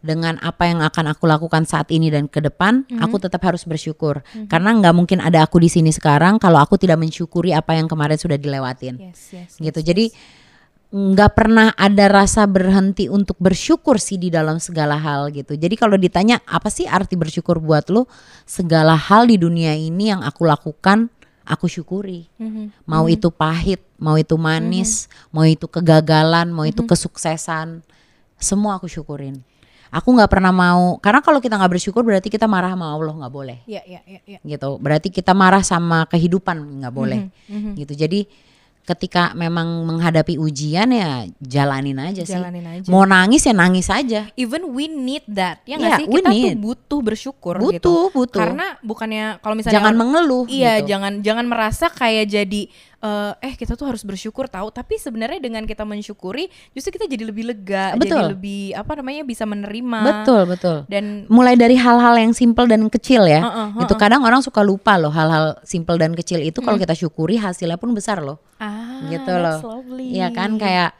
dengan 0.00 0.40
apa 0.40 0.64
yang 0.64 0.80
akan 0.80 1.12
aku 1.12 1.28
lakukan 1.28 1.68
saat 1.68 1.92
ini 1.92 2.08
dan 2.08 2.24
ke 2.24 2.40
depan, 2.40 2.88
aku 3.04 3.20
tetap 3.20 3.44
harus 3.44 3.68
bersyukur. 3.68 4.24
Karena 4.48 4.72
nggak 4.72 4.94
mungkin 4.96 5.20
ada 5.20 5.44
aku 5.44 5.60
di 5.60 5.68
sini 5.68 5.92
sekarang 5.92 6.40
kalau 6.40 6.56
aku 6.56 6.80
tidak 6.80 6.96
mensyukuri 6.96 7.52
apa 7.52 7.76
yang 7.76 7.84
kemarin 7.84 8.16
sudah 8.16 8.40
dilewatin 8.40 8.96
Yes, 8.96 9.20
yes. 9.36 9.50
gitu. 9.60 9.80
Jadi 9.84 10.08
nggak 10.90 11.32
pernah 11.38 11.70
ada 11.78 12.10
rasa 12.10 12.50
berhenti 12.50 13.06
untuk 13.06 13.38
bersyukur 13.38 14.02
sih 14.02 14.18
di 14.18 14.26
dalam 14.26 14.58
segala 14.58 14.98
hal 14.98 15.30
gitu. 15.30 15.54
Jadi 15.54 15.78
kalau 15.78 15.94
ditanya 15.94 16.42
apa 16.50 16.66
sih 16.66 16.82
arti 16.90 17.14
bersyukur 17.14 17.62
buat 17.62 17.86
lo, 17.94 18.10
segala 18.42 18.98
hal 18.98 19.30
di 19.30 19.38
dunia 19.38 19.70
ini 19.78 20.10
yang 20.10 20.26
aku 20.26 20.42
lakukan 20.42 21.06
aku 21.46 21.70
syukuri. 21.70 22.26
Mhm. 22.42 22.86
Mau 22.90 23.06
itu 23.06 23.30
pahit, 23.30 23.82
mau 24.02 24.18
itu 24.18 24.34
manis, 24.34 25.06
mau 25.30 25.46
itu 25.46 25.70
kegagalan, 25.70 26.50
mau 26.50 26.66
itu 26.66 26.82
kesuksesan, 26.82 27.86
semua 28.34 28.78
aku 28.78 28.90
syukurin. 28.90 29.42
Aku 29.90 30.14
nggak 30.14 30.30
pernah 30.30 30.54
mau, 30.54 30.98
karena 31.02 31.18
kalau 31.18 31.42
kita 31.42 31.58
nggak 31.58 31.74
bersyukur 31.74 32.06
berarti 32.06 32.30
kita 32.30 32.46
marah 32.46 32.70
sama 32.74 32.94
Allah 32.94 33.10
nggak 33.10 33.34
boleh 33.34 33.58
Ya, 33.66 33.82
ya, 33.82 33.98
ya, 34.06 34.22
ya. 34.22 34.38
gitu. 34.42 34.78
Berarti 34.78 35.10
kita 35.10 35.34
marah 35.34 35.66
sama 35.66 36.06
kehidupan 36.06 36.82
nggak 36.82 36.94
boleh 36.94 37.26
Mhm. 37.50 37.74
gitu. 37.78 37.94
Jadi 37.98 38.30
ketika 38.84 39.36
memang 39.36 39.86
menghadapi 39.86 40.34
ujian 40.34 40.90
ya 40.90 41.24
jalanin 41.38 42.00
aja 42.00 42.22
sih. 42.26 42.34
Jalanin 42.34 42.66
aja. 42.66 42.88
Mau 42.90 43.06
nangis 43.06 43.46
ya 43.46 43.54
nangis 43.54 43.86
aja. 43.86 44.26
Even 44.34 44.72
we 44.74 44.90
need 44.90 45.22
that, 45.30 45.62
ya 45.62 45.76
Iya, 45.76 45.76
nggak 45.78 45.98
sih? 45.98 46.06
Kita 46.10 46.28
tuh 46.28 46.34
need. 46.34 46.56
butuh 46.58 47.00
bersyukur 47.00 47.54
Butuh, 47.60 47.72
gitu. 47.76 47.94
butuh. 48.10 48.40
Karena 48.42 48.66
bukannya 48.82 49.38
kalau 49.38 49.54
misalnya 49.54 49.76
Jangan 49.78 49.94
mengeluh. 49.94 50.44
Iya, 50.50 50.82
gitu. 50.82 50.90
jangan 50.96 51.12
jangan 51.22 51.46
merasa 51.46 51.86
kayak 51.88 52.26
jadi 52.28 52.62
eh, 53.00 53.32
eh 53.40 53.54
kita 53.56 53.74
tuh 53.76 53.88
harus 53.88 54.04
bersyukur 54.04 54.46
tahu, 54.46 54.68
tapi 54.68 55.00
sebenarnya 55.00 55.40
dengan 55.40 55.64
kita 55.64 55.88
mensyukuri 55.88 56.52
justru 56.76 57.00
kita 57.00 57.08
jadi 57.08 57.24
lebih 57.24 57.44
lega, 57.48 57.96
jadi 57.96 58.00
Betul. 58.00 58.24
lebih 58.36 58.62
apa 58.76 58.92
namanya 59.00 59.22
bisa 59.24 59.44
menerima. 59.48 60.00
Betul 60.04 60.42
betul. 60.48 60.76
Dan 60.86 61.24
Mulai 61.32 61.56
dari 61.56 61.76
hal-hal 61.80 62.14
yang 62.20 62.36
simple 62.36 62.68
dan 62.68 62.86
kecil 62.92 63.24
ya. 63.24 63.40
Heeh, 63.40 63.84
Itu 63.84 63.96
kadang 63.96 64.20
orang 64.24 64.44
suka 64.44 64.60
lupa 64.60 65.00
loh 65.00 65.12
hal-hal 65.12 65.56
simple 65.64 65.96
dan 65.96 66.12
kecil 66.12 66.44
itu 66.44 66.60
kalau 66.60 66.76
kita 66.76 66.92
syukuri 66.92 67.40
hasilnya 67.40 67.80
pun 67.80 67.92
besar 67.96 68.20
loh. 68.20 68.38
ah, 68.60 69.08
gitu 69.08 69.32
loh. 69.32 69.58
Iya 69.96 70.28
kan 70.36 70.60
kayak 70.60 70.92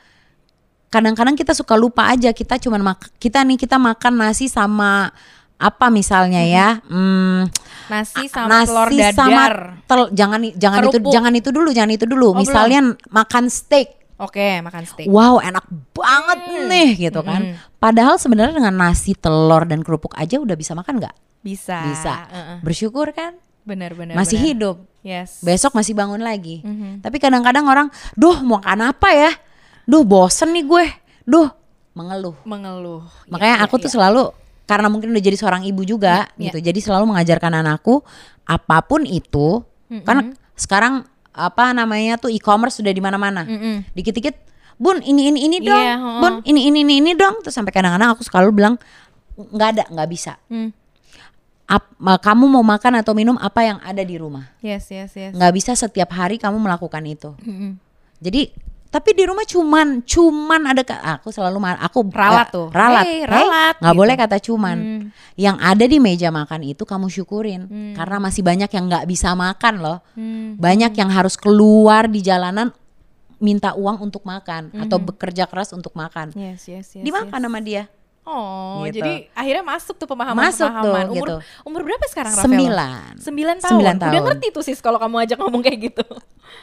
kadang-kadang 0.91 1.39
kita 1.39 1.55
suka 1.55 1.79
lupa 1.79 2.11
aja 2.11 2.35
kita 2.35 2.59
cuman 2.59 2.83
mak 2.83 3.15
kita 3.23 3.47
nih 3.47 3.55
kita 3.55 3.79
makan 3.79 4.27
nasi 4.27 4.51
sama 4.51 5.15
apa 5.61 5.87
misalnya 5.89 6.41
ya 6.41 6.81
hmm, 6.83 7.53
nasi 7.87 8.27
sama 8.27 8.49
nasi 8.59 8.67
telur 8.67 8.89
dadar. 8.89 9.13
sama 9.13 9.45
tel 9.85 10.01
jangan 10.11 10.41
jangan 10.55 10.81
itu 10.83 10.97
Kerupuk. 10.97 11.13
jangan 11.13 11.33
itu 11.35 11.49
dulu 11.51 11.69
jangan 11.71 11.93
itu 11.93 12.07
dulu 12.07 12.27
Oh, 12.27 12.35
misalnya 12.35 12.81
makan 13.07 13.47
steak 13.47 14.01
Oke, 14.17 14.61
makan 14.61 14.85
steak. 14.85 15.05
wow 15.07 15.37
enak 15.39 15.65
banget 15.91 16.39
nih 16.67 16.89
gitu 17.03 17.21
kan 17.21 17.41
Mm. 17.43 17.57
padahal 17.77 18.17
sebenarnya 18.17 18.53
dengan 18.55 18.73
nasi 18.75 19.13
telur 19.13 19.65
dan 19.65 19.81
kerupuk 19.81 20.13
aja 20.13 20.37
udah 20.37 20.53
bisa 20.55 20.73
makan 20.73 20.97
nggak 20.99 21.17
Bisa. 21.39 21.85
bisa 21.85 22.15
Heeh. 22.27 22.57
bersyukur 22.61 23.09
kan 23.11 23.37
Benar-benar. 23.63 24.13
masih 24.13 24.37
benar. 24.37 24.49
hidup 24.51 24.77
Yes. 25.01 25.41
besok 25.41 25.73
masih 25.73 25.93
bangun 25.93 26.21
lagi 26.21 26.61
Mhm. 26.61 27.01
tapi 27.01 27.17
kadang-kadang 27.17 27.65
orang 27.65 27.89
duh 28.13 28.41
mau 28.41 28.57
makan 28.57 28.81
apa 28.87 29.09
ya 29.11 29.33
duh 29.83 30.05
bosen 30.05 30.53
nih 30.53 30.65
gue 30.65 30.85
duh 31.23 31.49
mengeluh 31.91 32.37
Mengeluh. 32.45 33.03
Ya, 33.27 33.31
Makanya 33.31 33.57
ya, 33.57 33.63
aku 33.63 33.75
tuh 33.77 33.89
ya. 33.89 33.95
selalu 33.95 34.31
karena 34.71 34.87
mungkin 34.87 35.11
udah 35.11 35.19
jadi 35.19 35.35
seorang 35.35 35.67
ibu 35.67 35.83
juga 35.83 36.31
Ya, 36.39 36.47
gitu. 36.55 36.63
Jadi 36.63 36.79
selalu 36.79 37.11
mengajarkan 37.11 37.59
anakku 37.59 38.07
apa 38.47 38.79
pun 38.87 39.03
itu 39.03 39.67
kan 40.07 40.39
sekarang 40.55 41.03
apa 41.35 41.75
namanya 41.75 42.15
tuh 42.23 42.31
e-commerce 42.31 42.79
sudah 42.79 42.95
di 42.95 43.03
mana-mana. 43.03 43.43
Mm-mm. 43.43 43.83
Dikit-dikit, 43.91 44.39
"Bun, 44.79 45.03
ini 45.03 45.35
ini 45.35 45.51
ini 45.51 45.59
dong. 45.59 45.75
Iya, 45.83 45.95
heeh. 45.99 46.21
Bun, 46.23 46.35
ini 46.47 46.71
ini 46.71 46.87
ini 46.87 46.95
ini 47.03 47.13
dong." 47.19 47.43
Terus 47.43 47.59
sampai 47.59 47.75
kadang-kadang 47.75 48.15
aku 48.15 48.23
selalu 48.23 48.51
bilang 48.55 48.75
nggak 49.35 49.69
ada, 49.75 49.85
nggak 49.91 50.09
bisa. 50.11 50.39
Mm. 50.47 50.71
Ap- 51.71 51.95
kamu 52.23 52.51
mau 52.51 52.67
makan 52.67 52.99
atau 52.99 53.15
minum 53.15 53.39
apa 53.39 53.63
yang 53.63 53.79
ada 53.83 54.03
di 54.03 54.19
rumah. 54.19 54.51
Yes, 54.59 54.91
yes, 54.91 55.15
yes. 55.15 55.33
Nggak 55.35 55.53
bisa 55.55 55.73
setiap 55.75 56.11
hari 56.15 56.39
kamu 56.39 56.59
melakukan 56.59 57.03
itu. 57.07 57.35
Mm-mm. 57.43 57.79
Jadi 58.19 58.51
tapi 58.91 59.15
di 59.15 59.23
rumah 59.23 59.47
cuman 59.47 60.03
cuman 60.03 60.63
ada 60.67 60.83
aku 61.15 61.31
selalu 61.31 61.63
marah 61.63 61.81
aku 61.81 62.03
Ralat 62.11 62.49
tuh. 62.51 62.69
ralat 62.75 63.07
Hey, 63.07 63.23
Hey, 63.23 63.31
ralat, 63.31 63.75
nggak 63.79 63.95
gitu. 63.95 64.01
boleh 64.03 64.15
kata 64.19 64.37
cuman 64.43 64.77
Hmm. 64.79 65.03
yang 65.39 65.57
ada 65.63 65.87
di 65.87 66.03
meja 66.03 66.29
makan 66.29 66.67
itu 66.67 66.83
kamu 66.83 67.07
syukurin 67.07 67.71
Hmm. 67.71 67.95
karena 67.95 68.19
masih 68.19 68.43
banyak 68.43 68.69
yang 68.69 68.85
nggak 68.91 69.07
bisa 69.07 69.33
makan 69.33 69.75
loh 69.79 69.99
Hmm. 70.19 70.59
banyak 70.59 70.91
yang 70.93 71.09
harus 71.09 71.39
keluar 71.39 72.11
di 72.11 72.19
jalanan 72.21 72.75
minta 73.39 73.73
uang 73.73 74.05
untuk 74.05 74.27
makan 74.27 74.69
atau 74.77 74.99
Hmm. 75.01 75.07
bekerja 75.09 75.47
keras 75.47 75.71
untuk 75.73 75.95
makan 75.95 76.35
Yes, 76.35 76.67
yes, 76.69 76.93
yes. 76.93 77.05
dimakan 77.07 77.41
yes. 77.41 77.47
sama 77.47 77.61
dia 77.63 77.83
Oh, 78.23 78.85
Gitu. 78.85 79.01
jadi 79.01 79.27
akhirnya 79.33 79.65
masuk 79.65 79.97
tuh 79.97 80.05
Masuk 80.05 80.05
tuh, 80.05 80.09
pemahaman-pemahaman. 80.13 81.07
Umur 81.09 81.17
gitu. 81.17 81.35
umur 81.65 81.81
berapa 81.83 82.05
sekarang 82.07 82.33
Rafael? 82.33 82.47
sembilan 82.47 83.03
Sembilan 83.17 83.57
tahun. 83.59 83.71
Sembilan 83.73 83.95
Udah 83.97 84.07
tahun. 84.13 84.25
ngerti 84.29 84.47
tuh 84.51 84.63
sis 84.63 84.79
kalau 84.79 84.99
kamu 84.99 85.17
ajak 85.25 85.39
ngomong 85.41 85.63
kayak 85.63 85.79
gitu. 85.91 86.05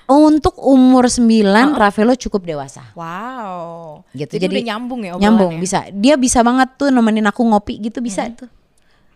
untuk 0.06 0.56
umur 0.60 1.08
sembilan 1.08 1.74
Ravelo 1.74 2.14
cukup 2.14 2.46
dewasa 2.46 2.94
Wow. 2.94 4.04
Gitu, 4.12 4.38
Jadi, 4.38 4.44
jadi 4.44 4.56
udah 4.56 4.68
nyambung 4.70 5.02
ya 5.02 5.12
nyambung 5.18 5.52
obrolannya? 5.52 5.60
bisa 5.60 5.80
dia 5.90 6.16
bisa 6.16 6.40
banget 6.40 6.70
tuh 6.76 6.88
nemenin 6.88 7.26
aku 7.26 7.42
ngopi 7.44 7.82
gitu 7.82 8.00
bisa 8.00 8.30
tuh 8.30 8.48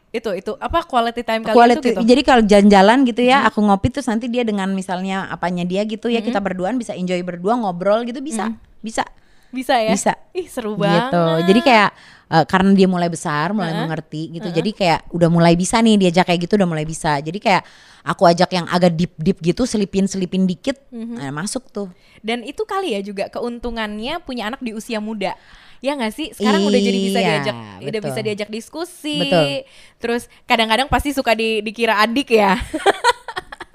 Itu 0.09 0.35
itu 0.35 0.51
apa 0.57 0.83
quality 0.83 1.23
time 1.23 1.41
kalian 1.41 1.55
quality 1.55 1.87
tuh 1.87 1.91
gitu? 1.95 2.09
jadi 2.09 2.21
kalau 2.21 2.43
jalan-jalan 2.43 2.97
gitu 3.05 3.21
ya 3.21 3.47
aku 3.47 3.59
ngopi 3.61 3.87
terus 3.89 4.07
nanti 4.07 4.27
dia 4.27 4.43
dengan 4.43 4.67
misalnya 4.69 5.27
apanya 5.27 5.63
dia 5.63 5.83
gitu 5.83 6.07
ya 6.07 6.19
kita 6.19 6.39
berduaan 6.39 6.75
bisa 6.75 6.91
enjoy 6.91 7.21
berdua 7.21 7.55
ngobrol 7.55 8.03
gitu 8.03 8.19
bisa 8.19 8.51
bisa 8.81 9.07
Bisa 9.51 9.75
ya? 9.77 9.91
Bisa. 9.93 10.13
Ih, 10.31 10.47
seru 10.47 10.79
banget. 10.79 11.11
gitu 11.11 11.23
jadi 11.51 11.59
kayak 11.59 11.89
eh, 12.31 12.45
karena 12.47 12.71
dia 12.71 12.87
mulai 12.87 13.11
besar 13.11 13.51
mulai 13.51 13.75
mengerti 13.75 14.31
gitu 14.31 14.47
jadi 14.47 14.71
kayak 14.71 14.99
udah 15.11 15.27
mulai 15.27 15.53
bisa 15.59 15.83
nih 15.83 15.99
diajak 15.99 16.31
kayak 16.31 16.47
gitu 16.47 16.55
udah 16.55 16.69
mulai 16.71 16.87
bisa 16.87 17.19
jadi 17.19 17.35
kayak 17.35 17.63
aku 18.01 18.23
ajak 18.25 18.49
yang 18.55 18.65
agak 18.71 18.95
deep 18.95 19.13
deep 19.19 19.37
gitu 19.43 19.67
selipin 19.67 20.07
selipin 20.07 20.47
dikit 20.47 20.79
nah, 20.89 21.29
masuk 21.35 21.67
tuh 21.67 21.91
Dan 22.21 22.45
itu 22.45 22.61
kali 22.69 22.93
ya 22.93 23.01
juga 23.01 23.33
keuntungannya 23.33 24.21
punya 24.21 24.53
anak 24.53 24.61
di 24.61 24.77
usia 24.77 25.01
muda. 25.01 25.33
Ya 25.81 25.97
nggak 25.97 26.13
sih? 26.13 26.29
Sekarang 26.37 26.61
udah 26.69 26.77
jadi 26.77 26.99
bisa 27.01 27.17
Iya, 27.17 27.25
diajak 27.25 27.55
udah 27.57 27.89
betul. 27.97 28.09
bisa 28.13 28.19
diajak 28.21 28.49
diskusi. 28.53 29.17
Betul. 29.25 29.45
Terus 29.97 30.23
kadang-kadang 30.45 30.85
pasti 30.85 31.17
suka 31.17 31.33
di, 31.33 31.65
dikira 31.65 31.97
adik 31.97 32.29
ya. 32.29 32.61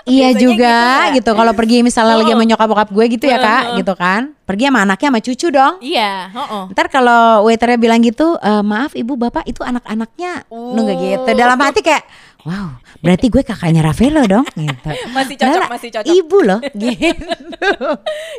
iya 0.07 0.29
juga 0.33 0.77
gitu 1.11 1.19
gitu, 1.19 1.31
ya. 1.31 1.37
kalau 1.37 1.53
pergi 1.53 1.77
misalnya 1.83 2.17
lagi 2.17 2.31
Oh. 2.31 2.39
sama 2.39 2.45
nyokap 2.45 2.67
bokap 2.67 2.89
gue 2.89 3.05
gitu 3.11 3.25
ya 3.25 3.37
kak 3.37 3.63
gitu 3.77 3.93
kan 3.93 4.23
pergi 4.43 4.65
sama 4.67 4.79
anaknya 4.83 5.09
sama 5.11 5.21
cucu 5.21 5.47
dong 5.51 5.75
Iya, 5.79 6.13
heeh. 6.31 6.65
Ntar 6.71 6.87
kalau 6.87 7.23
waiternya 7.45 7.77
bilang 7.77 7.99
gitu, 7.99 8.39
"Eh, 8.39 8.63
maaf 8.63 8.95
ibu 8.95 9.15
bapak 9.15 9.43
itu 9.45 9.61
anak-anaknya 9.61 10.47
nunggu 10.49 10.93
Uh. 10.93 11.01
gitu. 11.03 11.29
Dalam 11.35 11.59
hati 11.59 11.83
kayak, 11.83 12.07
wow, 12.43 12.79
berarti 12.99 13.27
gue 13.27 13.43
kakaknya 13.43 13.83
Ravelo 13.83 14.23
dong. 14.25 14.47
Gitu. 14.49 14.87
Masih 15.17 15.35
cocok, 15.35 15.51
Padahal 15.51 15.73
masih 15.73 15.89
cocok. 15.91 16.15
Ibu 16.15 16.39
loh, 16.41 16.61
gitu. 16.79 17.71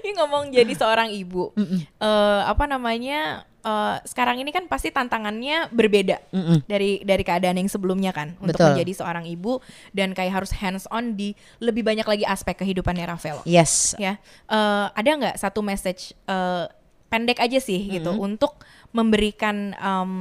Ini 0.01 0.11
ngomong 0.15 0.43
jadi 0.49 0.73
seorang 0.73 1.11
ibu. 1.11 1.51
Eh, 1.99 2.41
apa 2.43 2.63
namanya? 2.65 3.43
Eh, 3.67 3.95
sekarang 4.07 4.39
ini 4.39 4.55
kan 4.55 4.63
pasti 4.71 4.89
tantangannya 4.95 5.67
berbeda 5.75 6.23
Mm-mm. 6.31 6.63
dari 6.63 7.03
dari 7.03 7.23
keadaan 7.27 7.59
yang 7.59 7.67
sebelumnya 7.67 8.15
kan 8.15 8.39
untuk 8.39 8.55
Betul. 8.55 8.71
menjadi 8.79 9.03
seorang 9.03 9.27
ibu 9.27 9.59
dan 9.91 10.15
kayak 10.15 10.39
harus 10.39 10.55
hands 10.55 10.87
on 10.87 11.19
di 11.19 11.35
lebih 11.59 11.83
banyak 11.83 12.07
lagi 12.07 12.23
aspek 12.23 12.55
kehidupannya 12.63 13.03
Ravel. 13.03 13.43
Yes. 13.43 13.91
ya 13.99 14.15
Eh, 14.47 14.87
ada 14.95 15.09
nggak 15.19 15.35
satu 15.35 15.59
message 15.59 16.15
eh, 16.29 16.65
pendek 17.07 17.39
aja 17.39 17.59
sih 17.59 17.87
gitu 17.87 18.11
untuk 18.15 18.59
memberikan 18.89 19.75
em, 19.75 20.11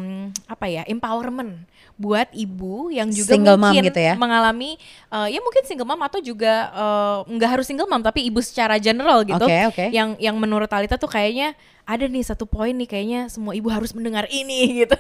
apa 0.47 0.67
ya 0.67 0.83
empowerment 0.85 1.65
buat 1.97 2.29
ibu 2.37 2.93
yang 2.93 3.09
juga 3.09 3.33
Single 3.33 3.57
mom 3.57 3.73
mungkin 3.73 3.89
gitu 3.89 4.01
ya? 4.05 4.15
mengalami 4.21 4.77
eh, 5.09 5.29
ya 5.33 5.41
mungkin 5.41 5.65
single 5.65 5.89
mom 5.89 6.03
atau 6.05 6.21
juga 6.21 6.69
eh, 6.75 7.19
nggak 7.33 7.51
harus 7.57 7.65
single 7.65 7.89
mom 7.89 8.05
tapi 8.05 8.27
ibu 8.29 8.37
secara 8.45 8.77
general 8.77 9.25
gitu 9.25 9.41
Oke, 9.41 9.59
oke. 9.73 9.85
yang 9.95 10.13
yang 10.21 10.37
menurut 10.37 10.69
Talita 10.69 11.01
tuh 11.01 11.09
kayaknya 11.09 11.57
ada 11.89 12.05
nih 12.05 12.21
satu 12.21 12.45
poin 12.45 12.77
nih 12.77 12.85
kayaknya 12.85 13.21
semua 13.33 13.57
ibu 13.57 13.73
harus 13.73 13.97
mendengar 13.97 14.29
ini 14.29 14.69
gitu 14.85 14.99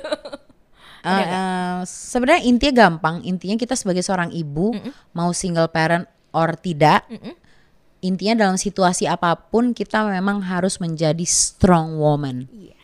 Eh, 1.07 1.23
eh, 1.23 1.79
Sebenarnya 1.87 2.43
intinya 2.43 2.91
gampang. 2.91 3.23
Intinya 3.23 3.55
kita 3.55 3.79
sebagai 3.79 4.03
seorang 4.03 4.35
ibu, 4.35 4.75
mau 5.15 5.31
single 5.31 5.71
parent 5.71 6.03
or 6.35 6.59
tidak, 6.59 7.07
intinya 8.03 8.43
dalam 8.43 8.59
situasi 8.59 9.07
apa 9.07 9.39
pun 9.39 9.71
kita 9.71 10.03
memang 10.03 10.43
harus 10.43 10.83
menjadi 10.83 11.23
strong 11.23 11.95
woman. 11.97 12.51
iya 12.51 12.76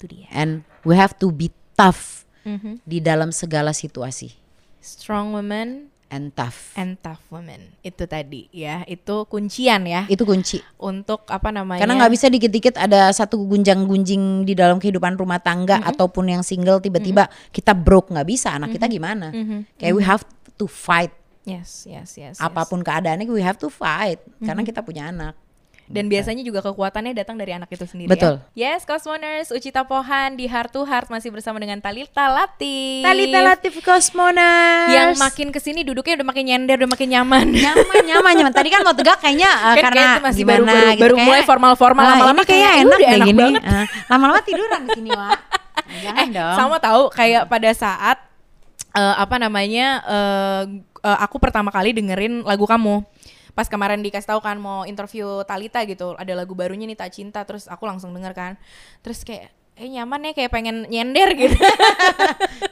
itu 0.00 0.16
dia 0.16 0.26
And 0.32 0.64
we 0.80 0.96
have 0.96 1.12
to 1.20 1.28
be 1.28 1.52
tough 1.76 2.24
Mhm. 2.40 2.80
di 2.82 3.04
dalam 3.04 3.28
segala 3.30 3.76
situasi. 3.76 4.32
strong 4.80 5.36
woman 5.36 5.92
And 6.08 6.32
tough. 6.34 6.72
and 6.74 6.96
tough 6.98 7.20
woman 7.28 7.70
itu 7.84 8.02
tadi 8.02 8.48
ya 8.50 8.82
itu 8.88 9.28
kuncian 9.28 9.84
ya 9.84 10.08
Itu 10.08 10.24
kunci. 10.24 10.58
untuk 10.74 11.22
apa 11.28 11.52
namanya 11.52 11.84
Karena 11.84 12.00
nggak 12.00 12.12
bisa 12.16 12.26
dikit-dikit 12.26 12.74
ada 12.74 13.12
satu 13.12 13.38
gunjang-gunjing 13.44 14.42
di 14.42 14.56
dalam 14.56 14.80
kehidupan 14.80 15.14
rumah 15.14 15.38
tangga 15.38 15.78
ataupun 15.84 16.32
yang 16.32 16.42
single 16.42 16.80
tiba-tiba 16.80 17.28
kita 17.52 17.76
broke 17.76 18.08
nggak 18.08 18.26
bisa 18.26 18.50
anak 18.50 18.72
kita 18.72 18.88
gimana? 18.88 19.30
Kayak 19.76 19.94
we 19.94 20.02
have 20.02 20.24
to 20.56 20.64
fight 20.64 21.12
yes 21.44 21.84
yes 21.84 22.16
yes 22.16 22.34
yes. 22.34 22.36
apa 22.40 22.64
pun 22.64 22.80
keadaannya 22.80 23.28
we 23.28 23.38
have 23.38 23.56
to 23.56 23.68
fight 23.68 24.18
karena 24.40 24.64
kita 24.64 24.80
punya 24.82 25.12
anak. 25.12 25.36
Dan 25.90 26.06
biasanya 26.06 26.46
juga 26.46 26.62
kekuatannya 26.62 27.18
datang 27.18 27.34
dari 27.34 27.50
anak 27.50 27.66
itu 27.66 27.82
sendiri 27.82 28.06
Betul. 28.06 28.38
ya 28.54 28.78
yes 28.78 28.86
Cosmoners 28.86 29.50
Ucita 29.50 29.82
Pohan 29.82 30.38
di 30.38 30.46
Heart 30.46 30.70
to 30.70 30.86
Heart 30.86 31.10
masih 31.10 31.34
bersama 31.34 31.58
dengan 31.58 31.82
Talita 31.82 32.30
Latif 32.30 33.02
Talita 33.02 33.38
Latif 33.42 33.74
Cosmoners 33.82 34.94
yang 34.94 35.10
makin 35.18 35.50
ke 35.50 35.58
sini 35.58 35.82
duduknya 35.82 36.22
udah 36.22 36.28
makin 36.30 36.44
nyender 36.46 36.78
udah 36.78 36.90
makin 36.94 37.08
nyaman 37.10 37.46
nyaman 37.50 38.02
nyaman 38.06 38.32
nyaman. 38.38 38.52
Tadi 38.54 38.68
kan 38.70 38.80
mau 38.86 38.94
tegak 38.94 39.18
kayaknya 39.18 39.50
uh, 39.50 39.74
Kan 39.74 39.84
karena 39.90 39.98
kayak 39.98 40.10
itu 40.14 40.22
masih 40.22 40.42
gimana 40.46 40.54
baru- 40.54 40.70
baru- 40.70 40.86
gitu 40.94 41.02
baru 41.02 41.14
kayak, 41.14 41.26
mulai 41.26 41.42
formal-formal, 41.42 42.04
ah, 42.04 42.10
lama-lama 42.14 42.42
ini 42.42 42.48
kayak 42.48 42.60
kayak, 42.62 42.82
enak 42.84 42.98
deh 42.98 43.08
enak 43.10 43.26
gini. 43.26 43.38
banget. 43.38 43.62
Ah, 43.66 43.86
lama-lama 44.08 44.40
tiduran 44.46 44.80
di 44.86 44.90
sini 44.94 45.10
Wak. 45.10 45.38
Jangan 46.06 46.26
dong. 46.30 46.52
Eh, 46.54 46.56
sama 46.56 46.76
tahu 46.78 47.02
kayak 47.10 47.42
pada 47.50 47.70
saat 47.74 48.18
eh, 48.94 49.14
apa 49.18 49.36
namanya 49.42 49.86
eh, 50.06 50.62
eh, 51.02 51.18
aku 51.24 51.36
pertama 51.42 51.74
kali 51.74 51.90
dengerin 51.90 52.46
lagu 52.46 52.64
kamu 52.64 53.02
pas 53.60 53.68
kemarin 53.68 54.00
dikasih 54.00 54.24
tahu 54.26 54.40
kan 54.40 54.56
mau 54.56 54.88
interview 54.88 55.44
Talita 55.44 55.84
gitu 55.84 56.16
ada 56.16 56.32
lagu 56.32 56.56
barunya 56.56 56.88
nih 56.88 56.96
tak 56.96 57.12
cinta 57.12 57.44
terus 57.44 57.68
aku 57.68 57.84
langsung 57.84 58.08
denger 58.10 58.32
kan. 58.32 58.52
Terus 59.00 59.20
kayak 59.20 59.52
eh 59.76 59.88
nyaman 59.88 60.20
ya 60.22 60.32
kayak 60.34 60.48
pengen 60.48 60.88
nyender 60.88 61.28
gitu. 61.40 61.56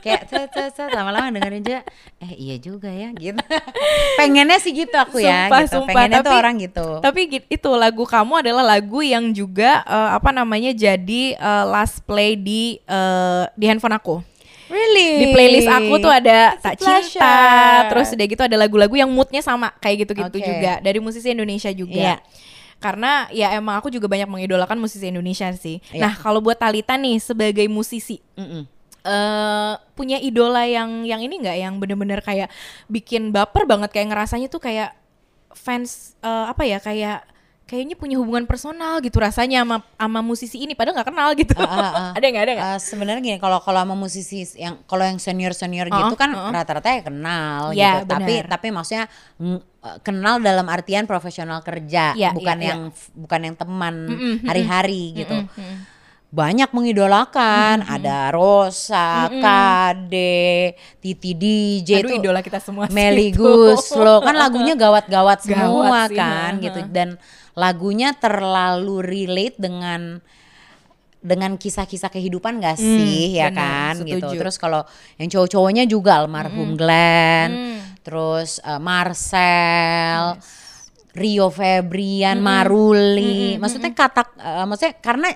Kayak 0.01 0.29
cet 0.29 0.49
cet 0.51 0.71
cet 0.73 0.89
lama-lama 0.91 1.29
dengerin 1.31 1.61
juga 1.61 1.81
eh 2.19 2.33
iya 2.35 2.57
juga 2.57 2.89
ya 2.89 3.13
gitu. 3.13 3.37
Pengennya 4.17 4.57
sih 4.57 4.73
gitu 4.73 4.93
aku 4.93 5.21
ya 5.21 5.49
Sumpah, 5.49 5.61
gitu. 5.63 5.73
sumpah. 5.77 5.93
pengennya 5.93 6.21
tuh 6.21 6.29
Tapi- 6.29 6.41
orang 6.41 6.55
gitu. 6.57 6.87
tapi 7.01 7.21
itu 7.45 7.71
lagu 7.73 8.05
kamu 8.05 8.33
adalah 8.41 8.65
lagu 8.67 9.01
yang 9.01 9.33
juga 9.33 9.85
eh, 9.85 10.11
apa 10.13 10.31
namanya 10.31 10.73
jadi 10.73 11.23
eh, 11.33 11.65
last 11.67 12.05
play 12.05 12.33
di 12.33 12.81
eh, 12.81 13.45
di 13.53 13.65
handphone 13.67 13.97
aku 13.97 14.21
really 14.69 15.09
di 15.21 15.27
playlist 15.33 15.67
aku 15.67 15.95
tuh 15.99 16.13
ada 16.13 16.55
It's 16.55 16.63
tak 16.63 16.75
cinta 16.77 17.37
terus 17.89 18.09
udah 18.13 18.27
gitu 18.29 18.43
ada 18.45 18.57
lagu-lagu 18.57 18.95
yang 18.95 19.09
moodnya 19.09 19.41
sama 19.41 19.73
kayak 19.79 20.05
gitu-gitu 20.05 20.39
Oke. 20.39 20.45
juga 20.45 20.73
dari 20.79 21.01
musisi 21.01 21.29
Indonesia 21.29 21.73
juga 21.73 21.97
Iya. 21.99 22.17
karena 22.79 23.27
ya 23.33 23.57
emang 23.57 23.81
aku 23.81 23.89
juga 23.89 24.07
banyak 24.07 24.29
mengidolakan 24.29 24.79
musisi 24.79 25.09
Indonesia 25.09 25.49
sih 25.53 25.81
Iya. 25.91 26.07
nah 26.07 26.13
kalau 26.15 26.39
buat 26.39 26.57
Talita 26.57 26.95
nih 26.95 27.19
sebagai 27.19 27.67
musisi 27.67 28.21
Mm-mm. 28.37 28.63
eh 29.03 29.73
punya 29.93 30.21
idola 30.21 30.63
yang 30.63 31.03
yang 31.03 31.19
ini 31.19 31.41
nggak 31.41 31.57
yang 31.59 31.75
bener-bener 31.81 32.21
kayak 32.21 32.53
bikin 32.87 33.33
baper 33.33 33.65
banget 33.65 33.89
kayak 33.91 34.13
ngerasanya 34.13 34.47
tuh 34.47 34.61
kayak 34.61 34.93
fans 35.57 36.13
eh, 36.21 36.45
apa 36.47 36.63
ya 36.63 36.79
kayak 36.79 37.25
kayaknya 37.69 37.95
punya 37.95 38.17
hubungan 38.17 38.43
personal 38.43 38.97
gitu 38.99 39.21
rasanya 39.21 39.61
sama 39.61 39.77
sama 39.85 40.21
musisi 40.21 40.57
ini 40.59 40.73
padahal 40.73 40.97
nggak 40.97 41.09
kenal 41.13 41.29
gitu 41.37 41.53
Ah, 41.55 41.69
ah, 41.69 41.91
ah. 41.93 42.11
ada 42.17 42.25
nggak 42.25 42.43
ada 42.43 42.53
nggak 42.57 42.69
Eh, 42.73 42.81
sebenarnya 42.81 43.21
gini 43.21 43.37
kalau 43.37 43.61
kalau 43.61 43.79
sama 43.79 43.93
musisi 43.93 44.41
yang 44.57 44.81
kalau 44.83 45.05
yang 45.05 45.21
senior 45.21 45.53
senior 45.53 45.87
Uh-uh, 45.87 46.01
gitu 46.03 46.17
kan 46.17 46.33
uh-uh. 46.33 46.49
rata-rata 46.49 46.89
ya 46.89 47.03
kenal 47.05 47.63
Iya, 47.71 48.01
gitu 48.01 48.09
tapi 48.09 48.35
benar. 48.35 48.47
tapi 48.49 48.67
maksudnya 48.71 49.05
mm, 49.37 49.59
eh, 49.79 49.97
kenal 50.01 50.35
dalam 50.41 50.67
artian 50.67 51.05
profesional 51.05 51.61
kerja 51.61 52.17
Iya, 52.17 52.33
bukan 52.33 52.57
iya, 52.57 52.69
yang 52.73 52.81
bukan 53.13 53.41
yang 53.43 53.55
teman 53.55 53.95
hari-hari 54.43 55.03
gitu 55.15 55.37
Mm-mm. 55.37 55.98
Banyak 56.29 56.69
mengidolakan. 56.71 57.81
Ada 57.83 58.29
Rosa, 58.31 59.33
Kade, 59.33 60.77
Titi 61.01 61.33
DJ 61.33 62.05
Aduh 62.05 62.13
itu 62.13 62.15
idola 62.21 62.41
kita 62.41 62.61
semua 62.61 62.85
sih 62.85 62.93
Meli 62.93 63.33
itu. 63.33 63.41
Guslo 63.41 64.21
kan 64.21 64.37
lagunya 64.45 64.77
gawat-gawat 64.77 65.41
Gawat 65.41 65.49
semua 65.49 66.05
sih, 66.09 66.17
kan 66.17 66.53
ha, 66.57 66.63
gitu. 66.63 66.81
Dan 66.93 67.17
lagunya 67.57 68.13
terlalu 68.13 69.01
relate 69.01 69.57
dengan 69.57 70.21
dengan 71.19 71.59
kisah-kisah 71.59 72.15
kehidupan 72.15 72.63
gak 72.63 72.79
Hmm, 72.79 72.95
sih 72.95 73.35
ya 73.35 73.51
benar, 73.51 73.59
kan 73.59 74.07
gitu. 74.07 74.23
setuju. 74.23 74.37
terus 74.39 74.55
kalau 74.55 74.87
yang 75.19 75.27
cowok-cowoknya 75.27 75.85
juga 75.85 76.23
almarhum 76.23 76.79
Glenn 76.79 77.51
Hmm. 77.51 77.79
terus 78.07 78.63
eh, 78.63 78.79
Marcel 78.79 80.39
Rio 81.11 81.51
Febrian 81.51 82.39
Maruli. 82.39 83.59
Maksudnya 83.59 83.91
kata 83.91 84.23
eh, 84.39 84.65
maksudnya 84.65 84.95
karena 85.03 85.29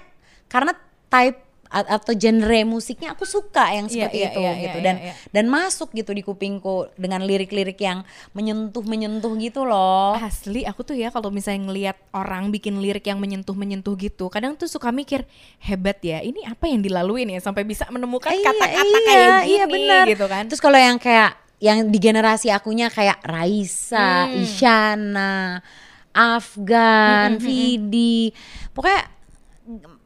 karena 0.53 0.77
type 1.09 1.41
atau 1.73 2.13
genre 2.13 2.69
musiknya 2.69 3.17
aku 3.17 3.25
suka 3.25 3.73
yang 3.73 3.89
Iya, 3.89 4.05
seperti 4.05 4.19
iya, 4.21 4.29
itu 4.29 4.41
iya, 4.45 4.53
gitu 4.61 4.77
iya, 4.77 4.85
dan 4.85 4.97
iya. 5.01 5.15
dan 5.33 5.45
masuk 5.49 5.89
gitu 5.97 6.13
di 6.13 6.21
kupingku 6.21 6.93
dengan 7.01 7.25
lirik-lirik 7.25 7.81
yang 7.81 8.05
menyentuh 8.37 8.85
menyentuh 8.85 9.33
gitu 9.41 9.65
loh 9.65 10.13
Asli 10.21 10.69
aku 10.69 10.85
tuh 10.85 10.93
ya 10.93 11.09
kalau 11.09 11.33
misalnya 11.33 11.73
ngelihat 11.73 11.97
orang 12.13 12.53
bikin 12.53 12.77
lirik 12.77 13.09
yang 13.09 13.17
menyentuh-menyentuh 13.17 13.97
gitu, 13.97 14.29
kadang 14.29 14.53
tuh 14.53 14.69
suka 14.69 14.93
mikir 14.93 15.25
hebat 15.65 15.97
ya. 16.05 16.21
Ini 16.21 16.45
apa 16.45 16.69
yang 16.69 16.85
dilaluin 16.85 17.33
ya 17.33 17.41
sampai 17.41 17.65
bisa 17.65 17.89
menemukan 17.89 18.29
Iya, 18.29 18.53
kata-kata 18.53 18.77
iya, 18.93 19.07
kayak 19.09 19.29
gini 19.41 19.49
iya 19.49 19.65
benar. 19.65 20.05
gitu 20.13 20.27
kan. 20.29 20.45
terus 20.53 20.61
kalau 20.61 20.77
yang 20.77 21.01
kayak 21.01 21.41
yang 21.57 21.89
di 21.89 21.97
generasi 21.97 22.53
akunya 22.53 22.93
kayak 22.93 23.17
Raisa, 23.25 24.29
Hmm. 24.29 24.45
Isyana, 24.45 25.65
Afgan, 26.13 27.41
Vidi, 27.41 28.29
pokoknya 28.77 29.09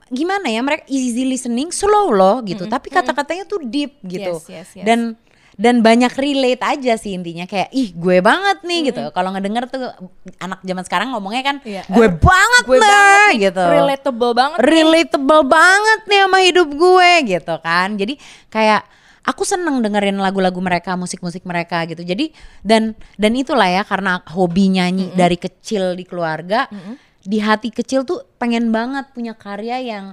gimana 0.09 0.47
ya 0.47 0.63
mereka 0.63 0.87
easy 0.87 1.25
listening, 1.25 1.71
slow 1.71 2.11
loh 2.11 2.39
gitu, 2.43 2.65
tapi 2.65 2.89
kata-katanya 2.89 3.43
tuh 3.45 3.63
deep 3.63 3.99
gitu, 4.03 4.39
Yes, 4.39 4.47
yes, 4.47 4.69
yes. 4.79 4.87
dan 4.87 5.01
dan 5.57 5.81
banyak 5.81 6.13
relate 6.21 6.61
aja 6.61 7.01
sih 7.01 7.17
intinya. 7.17 7.49
Kayak 7.49 7.73
ih 7.73 7.89
gue 7.97 8.21
banget 8.21 8.61
nih 8.61 8.93
gitu. 8.93 9.09
Kalau 9.09 9.33
ngedenger 9.33 9.65
tuh 9.67 9.89
anak 10.37 10.61
zaman 10.61 10.85
sekarang 10.85 11.09
ngomongnya 11.17 11.41
kan 11.41 11.57
Iya. 11.65 11.81
gue 11.89 12.09
banget 12.13 12.65
gue 12.69 12.77
nih, 12.77 12.85
banget 12.85 13.33
nih, 13.33 13.37
gitu. 13.49 13.65
Relatable 13.65 14.33
banget. 14.37 14.59
nih. 14.61 14.69
relatable 14.69 15.43
banget 15.49 16.01
nih 16.05 16.19
sama 16.29 16.39
hidup 16.45 16.69
gue 16.69 17.11
gitu 17.25 17.55
kan. 17.65 17.89
Jadi 17.97 18.15
kayak 18.53 18.85
aku 19.25 19.43
seneng 19.43 19.81
dengerin 19.81 20.21
lagu-lagu 20.21 20.61
mereka 20.61 20.93
musik-musik 20.93 21.41
mereka 21.49 21.89
gitu. 21.89 22.05
Jadi 22.05 22.37
dan 22.61 22.93
dan 23.17 23.33
itulah 23.33 23.67
ya 23.67 23.81
karena 23.83 24.21
hobi 24.29 24.77
nyanyi 24.77 25.09
dari 25.17 25.41
kecil 25.41 25.97
di 25.97 26.05
keluarga 26.05 26.69
di 27.27 27.39
hati 27.39 27.69
kecil 27.69 28.07
tuh 28.07 28.23
pengen 28.39 28.71
banget 28.71 29.11
punya 29.11 29.35
karya 29.35 29.83
yang 29.83 30.07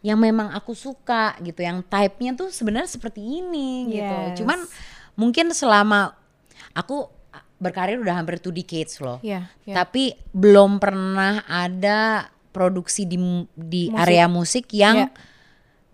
yang 0.00 0.20
memang 0.20 0.52
aku 0.52 0.72
suka 0.72 1.34
gitu 1.40 1.60
yang 1.60 1.80
type-nya 1.82 2.32
tuh 2.34 2.48
sebenarnya 2.48 2.86
seperti 2.86 3.18
ini 3.20 3.88
Yes. 3.88 3.94
gitu 3.98 4.16
cuman 4.44 4.58
mungkin 5.14 5.50
selama 5.50 6.14
aku 6.72 7.08
berkarir 7.56 7.98
udah 7.98 8.14
hampir 8.14 8.36
two 8.36 8.52
decades 8.52 9.00
loh 9.00 9.18
Iya, 9.20 9.48
iya. 9.64 9.74
tapi 9.74 10.12
belum 10.30 10.76
pernah 10.78 11.42
ada 11.44 12.28
produksi 12.52 13.02
di 13.02 13.16
di 13.50 13.88
Musik. 13.88 13.98
area 13.98 14.26
musik 14.28 14.64
yang 14.70 14.96
Iya. 14.96 15.08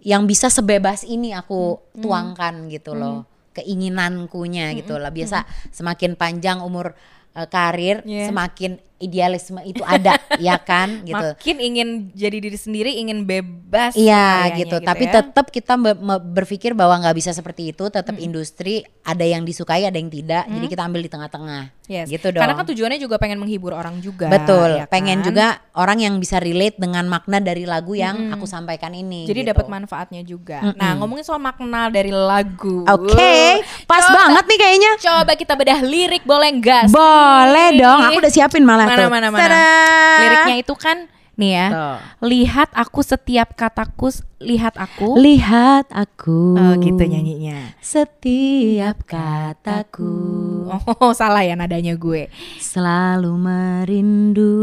yang 0.03 0.23
bisa 0.25 0.51
sebebas 0.51 1.01
ini 1.03 1.31
aku 1.31 1.79
Hmm. 1.95 2.03
tuangkan 2.03 2.55
gitu 2.69 2.93
loh 2.93 3.25
keinginankunya 3.53 4.75
gitu 4.75 4.97
lah 4.97 5.11
biasa 5.11 5.43
semakin 5.71 6.15
panjang 6.15 6.59
umur 6.61 6.93
uh, 7.33 7.47
karir 7.47 8.03
Yeah. 8.03 8.29
semakin 8.29 8.79
idealisme 8.99 9.57
itu 9.65 9.81
ada 9.81 10.21
ya 10.39 10.61
kan 10.61 11.01
gitu 11.03 11.17
Makin 11.33 11.57
ingin 11.59 11.89
jadi 12.13 12.37
diri 12.37 12.53
sendiri, 12.53 12.93
ingin 12.95 13.25
bebas. 13.25 13.97
Iya 13.97 14.45
kayaknya 14.45 14.59
gitu, 14.61 14.77
tapi 14.83 15.05
ya. 15.05 15.13
tetap 15.17 15.47
kita 15.49 15.73
berpikir 16.21 16.77
bahwa 16.77 17.01
nggak 17.01 17.17
bisa 17.17 17.33
seperti 17.33 17.73
itu. 17.73 17.89
Tetap 17.89 18.13
Hmm. 18.13 18.21
industri 18.21 18.85
ada 19.01 19.25
yang 19.25 19.41
disukai, 19.43 19.89
ada 19.89 19.97
yang 19.97 20.13
tidak. 20.13 20.45
Jadi 20.45 20.67
kita 20.69 20.85
ambil 20.85 21.01
di 21.01 21.09
tengah-tengah. 21.09 21.63
Yes. 21.89 22.07
Gitu 22.07 22.29
dong. 22.29 22.45
Karena 22.45 22.55
kan 22.55 22.67
tujuannya 22.69 23.01
juga 23.01 23.17
pengen 23.17 23.41
menghibur 23.41 23.73
orang 23.73 23.99
juga. 23.99 24.29
Betul. 24.29 24.77
ya 24.77 24.85
Pengen 24.85 25.19
kan? 25.19 25.27
juga 25.27 25.47
orang 25.73 25.99
yang 25.99 26.15
bisa 26.19 26.37
relate 26.37 26.77
dengan 26.77 27.09
makna 27.09 27.41
dari 27.41 27.65
lagu 27.65 27.97
yang 27.97 28.31
aku 28.31 28.45
sampaikan 28.45 28.93
ini. 28.93 29.25
Jadi 29.25 29.41
gitu. 29.43 29.51
dapat 29.51 29.67
manfaatnya 29.67 30.21
juga. 30.21 30.61
Nah, 30.77 30.95
ngomongin 30.95 31.25
soal 31.25 31.41
makna 31.41 31.89
dari 31.89 32.13
lagu. 32.13 32.85
Oke, 32.85 33.65
pas 33.89 34.05
Coba- 34.05 34.29
banget 34.29 34.45
nih 34.45 34.59
kayaknya. 34.59 34.91
Coba 35.01 35.33
kita 35.33 35.53
bedah 35.55 35.81
lirik 35.81 36.23
boleh 36.23 36.51
enggak? 36.53 36.85
Boleh 36.87 37.20
dong. 37.73 38.01
Aku 38.07 38.19
udah 38.19 38.33
siapin 38.33 38.63
malah 38.63 38.87
Mana, 38.87 38.99
tuh. 38.99 39.09
mana, 39.11 39.27
mana. 39.29 39.41
Tada! 39.41 39.67
Liriknya 40.21 40.57
itu 40.61 40.75
kan 40.75 40.97
nih 41.35 41.51
ya. 41.51 41.67
Tuh. 41.73 41.97
Lihat 42.29 42.69
aku 42.73 43.01
setiap 43.01 43.55
kataku, 43.55 44.13
lihat 44.39 44.77
aku. 44.77 45.17
Lihat 45.17 45.89
aku. 45.89 46.55
Oh, 46.55 46.75
gitu 46.77 47.01
nyanyinya. 47.01 47.77
Setiap 47.81 49.05
kataku 49.05 50.13
Oh, 50.69 51.13
salah 51.19 51.41
ya 51.41 51.57
nadanya 51.57 51.97
gue. 51.97 52.29
selalu 52.59 53.33
merindu 53.35 54.55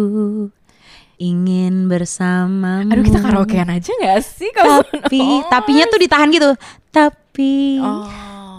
ingin 1.18 1.90
bersamamu. 1.90 2.94
Aduh, 2.94 3.02
kita 3.02 3.18
karaokean 3.18 3.74
aja 3.74 3.90
gak 3.90 4.22
sih 4.22 4.54
kalau 4.54 4.86
Tapi 4.86 5.22
tapinya 5.52 5.90
tuh 5.90 5.98
ditahan 5.98 6.30
gitu. 6.30 6.54
Tapi 6.94 7.82
Oh. 7.82 8.06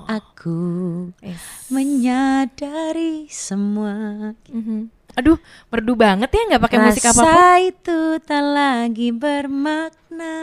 Aku 0.09 0.61
Yes. 1.21 1.69
menyadari 1.69 3.29
semua 3.29 4.33
Mhm. 4.49 4.89
Aduh, 5.15 5.35
merdu 5.67 5.93
banget 5.93 6.31
ya 6.31 6.43
nggak 6.47 6.63
pakai 6.63 6.79
musik 6.81 7.03
Rasa 7.03 7.19
apa 7.19 7.27
pun. 7.27 7.67
itu 7.67 7.99
tak 8.23 8.45
lagi 8.45 9.09
bermakna. 9.11 10.37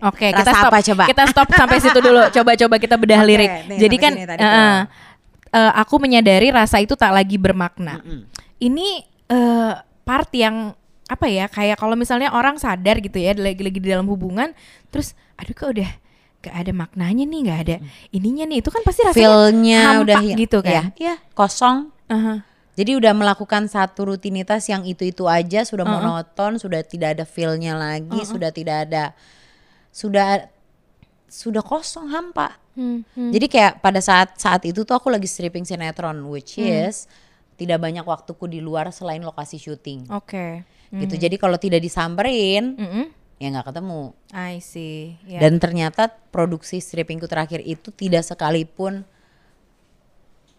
Oke, 0.00 0.28
Rasa 0.28 0.38
kita 0.38 0.52
stop. 0.52 0.70
apa 0.70 0.78
coba? 0.80 1.04
Kita 1.04 1.22
stop 1.26 1.48
sampai 1.50 1.78
situ 1.78 1.98
dulu. 1.98 2.22
Coba-coba 2.36 2.76
kita 2.76 2.94
bedah 2.94 3.18
Oke, 3.18 3.26
lirik. 3.26 3.50
nih, 3.66 3.78
Jadi 3.80 3.96
kan 3.96 4.12
sini 4.14 4.24
eh, 4.28 4.36
tuh. 4.38 4.46
eh, 5.50 5.72
aku 5.74 5.94
menyadari 5.98 6.48
rasa 6.48 6.78
itu 6.78 6.94
tak 6.94 7.10
lagi 7.10 7.34
bermakna. 7.36 7.98
Ini 8.56 8.88
eh, 9.26 9.72
part 10.04 10.30
yang 10.30 10.78
apa 11.04 11.26
ya? 11.26 11.48
Kayak 11.48 11.76
kalau 11.76 11.92
misalnya 11.92 12.30
orang 12.30 12.54
sadar 12.54 13.00
gitu 13.00 13.18
ya, 13.18 13.34
lagi-lagi 13.34 13.76
di 13.76 13.88
dalam 13.88 14.06
hubungan, 14.06 14.54
terus 14.88 15.12
aduh 15.34 15.52
kok 15.52 15.74
udah 15.74 15.90
gak 16.38 16.54
ada 16.54 16.72
maknanya 16.72 17.24
nih, 17.24 17.40
gak 17.44 17.60
ada 17.66 17.76
ininya 18.10 18.44
nih. 18.46 18.58
Itu 18.62 18.70
kan 18.70 18.82
pasti 18.82 19.02
rasanya 19.02 19.18
Feel-nya 19.18 19.80
hampa 19.84 20.02
udah 20.06 20.16
hi- 20.22 20.36
gitu 20.36 20.58
kan. 20.62 20.72
Iya, 20.72 20.82
iya, 20.96 21.14
kosong. 21.32 21.90
Aha. 22.06 22.46
Jadi 22.78 22.94
udah 22.94 23.10
melakukan 23.10 23.66
satu 23.66 24.14
rutinitas 24.14 24.62
yang 24.66 24.86
itu-itu 24.86 25.26
aja 25.26 25.66
sudah 25.66 25.82
monoton, 25.84 26.56
sudah 26.56 26.78
tidak 26.80 27.18
ada 27.18 27.26
feel-nya 27.26 27.74
lagi, 27.74 28.22
sudah 28.22 28.50
tidak 28.50 28.86
ada 28.86 29.04
sudah 29.90 30.46
sudah 31.26 31.60
kosong 31.60 32.08
hampa. 32.08 32.54
Hmm, 32.78 33.02
hmm. 33.12 33.34
Jadi 33.34 33.46
kayak 33.50 33.82
pada 33.82 33.98
saat 33.98 34.38
saat 34.38 34.62
itu 34.62 34.86
tuh 34.86 34.94
aku 34.94 35.10
lagi 35.10 35.26
stripping 35.26 35.66
sinetron 35.66 36.22
which 36.30 36.54
Hmm. 36.56 36.86
is 36.86 37.10
tidak 37.58 37.82
banyak 37.82 38.06
waktuku 38.06 38.46
di 38.46 38.62
luar 38.62 38.88
selain 38.88 39.18
lokasi 39.20 39.58
syuting. 39.58 40.06
Oke. 40.14 40.62
Gitu. 40.88 41.18
Jadi 41.18 41.36
kalau 41.36 41.58
tidak 41.58 41.82
disamperin 41.82 42.78
Mm-mm. 42.78 43.04
Ya 43.38 43.46
nggak 43.48 43.70
ketemu. 43.70 44.12
I 44.30 44.58
see. 44.58 45.14
Ya. 45.24 45.38
Dan 45.40 45.58
ternyata 45.58 46.10
produksi 46.10 46.78
strippingku 46.78 47.26
terakhir 47.26 47.62
itu 47.62 47.90
tidak 47.90 48.22
sekalipun 48.22 49.06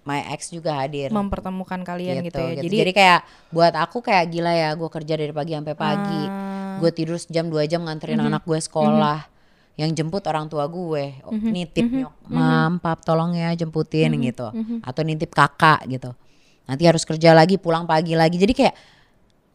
my 0.07 0.25
ex 0.33 0.49
juga 0.49 0.73
hadir. 0.73 1.11
mempertemukan 1.13 1.85
kalian 1.85 2.25
gitu, 2.25 2.39
ya. 2.39 2.55
gitu. 2.57 2.65
Jadi, 2.65 2.77
Jadi, 2.81 2.91
kayak 2.95 3.19
buat 3.53 3.73
aku 3.75 4.01
kayak 4.01 4.25
gila 4.31 4.49
ya, 4.49 4.69
gue 4.73 4.89
kerja 4.89 5.13
dari 5.13 5.29
pagi 5.29 5.53
sampai 5.53 5.75
pagi, 5.77 6.21
Ah. 6.25 6.31
Mhm. 6.73 6.79
gue 6.81 6.91
tidur 6.95 7.17
sejam 7.19 7.45
dua 7.45 7.67
jam 7.69 7.83
nganterin 7.85 8.17
anak 8.17 8.41
gue 8.41 8.57
sekolah, 8.57 9.27
yang 9.75 9.91
jemput 9.93 10.23
orang 10.25 10.49
tua 10.49 10.65
gue, 10.65 11.19
oh, 11.23 11.35
Mhm. 11.35 11.49
nitip 11.51 11.85
nyok, 11.85 12.13
mam, 12.25 12.79
pap, 12.79 13.03
tolong 13.03 13.37
ya 13.37 13.53
jemputin 13.53 14.09
gitu, 14.17 14.49
Mhm. 14.49 14.81
atau 14.81 15.01
nitip 15.03 15.29
kakak 15.29 15.85
gitu. 15.85 16.15
Nanti 16.65 16.83
harus 16.89 17.03
kerja 17.05 17.35
lagi, 17.35 17.61
pulang 17.61 17.85
pagi 17.85 18.17
lagi, 18.17 18.39
jadi 18.39 18.53
kayak 18.55 18.75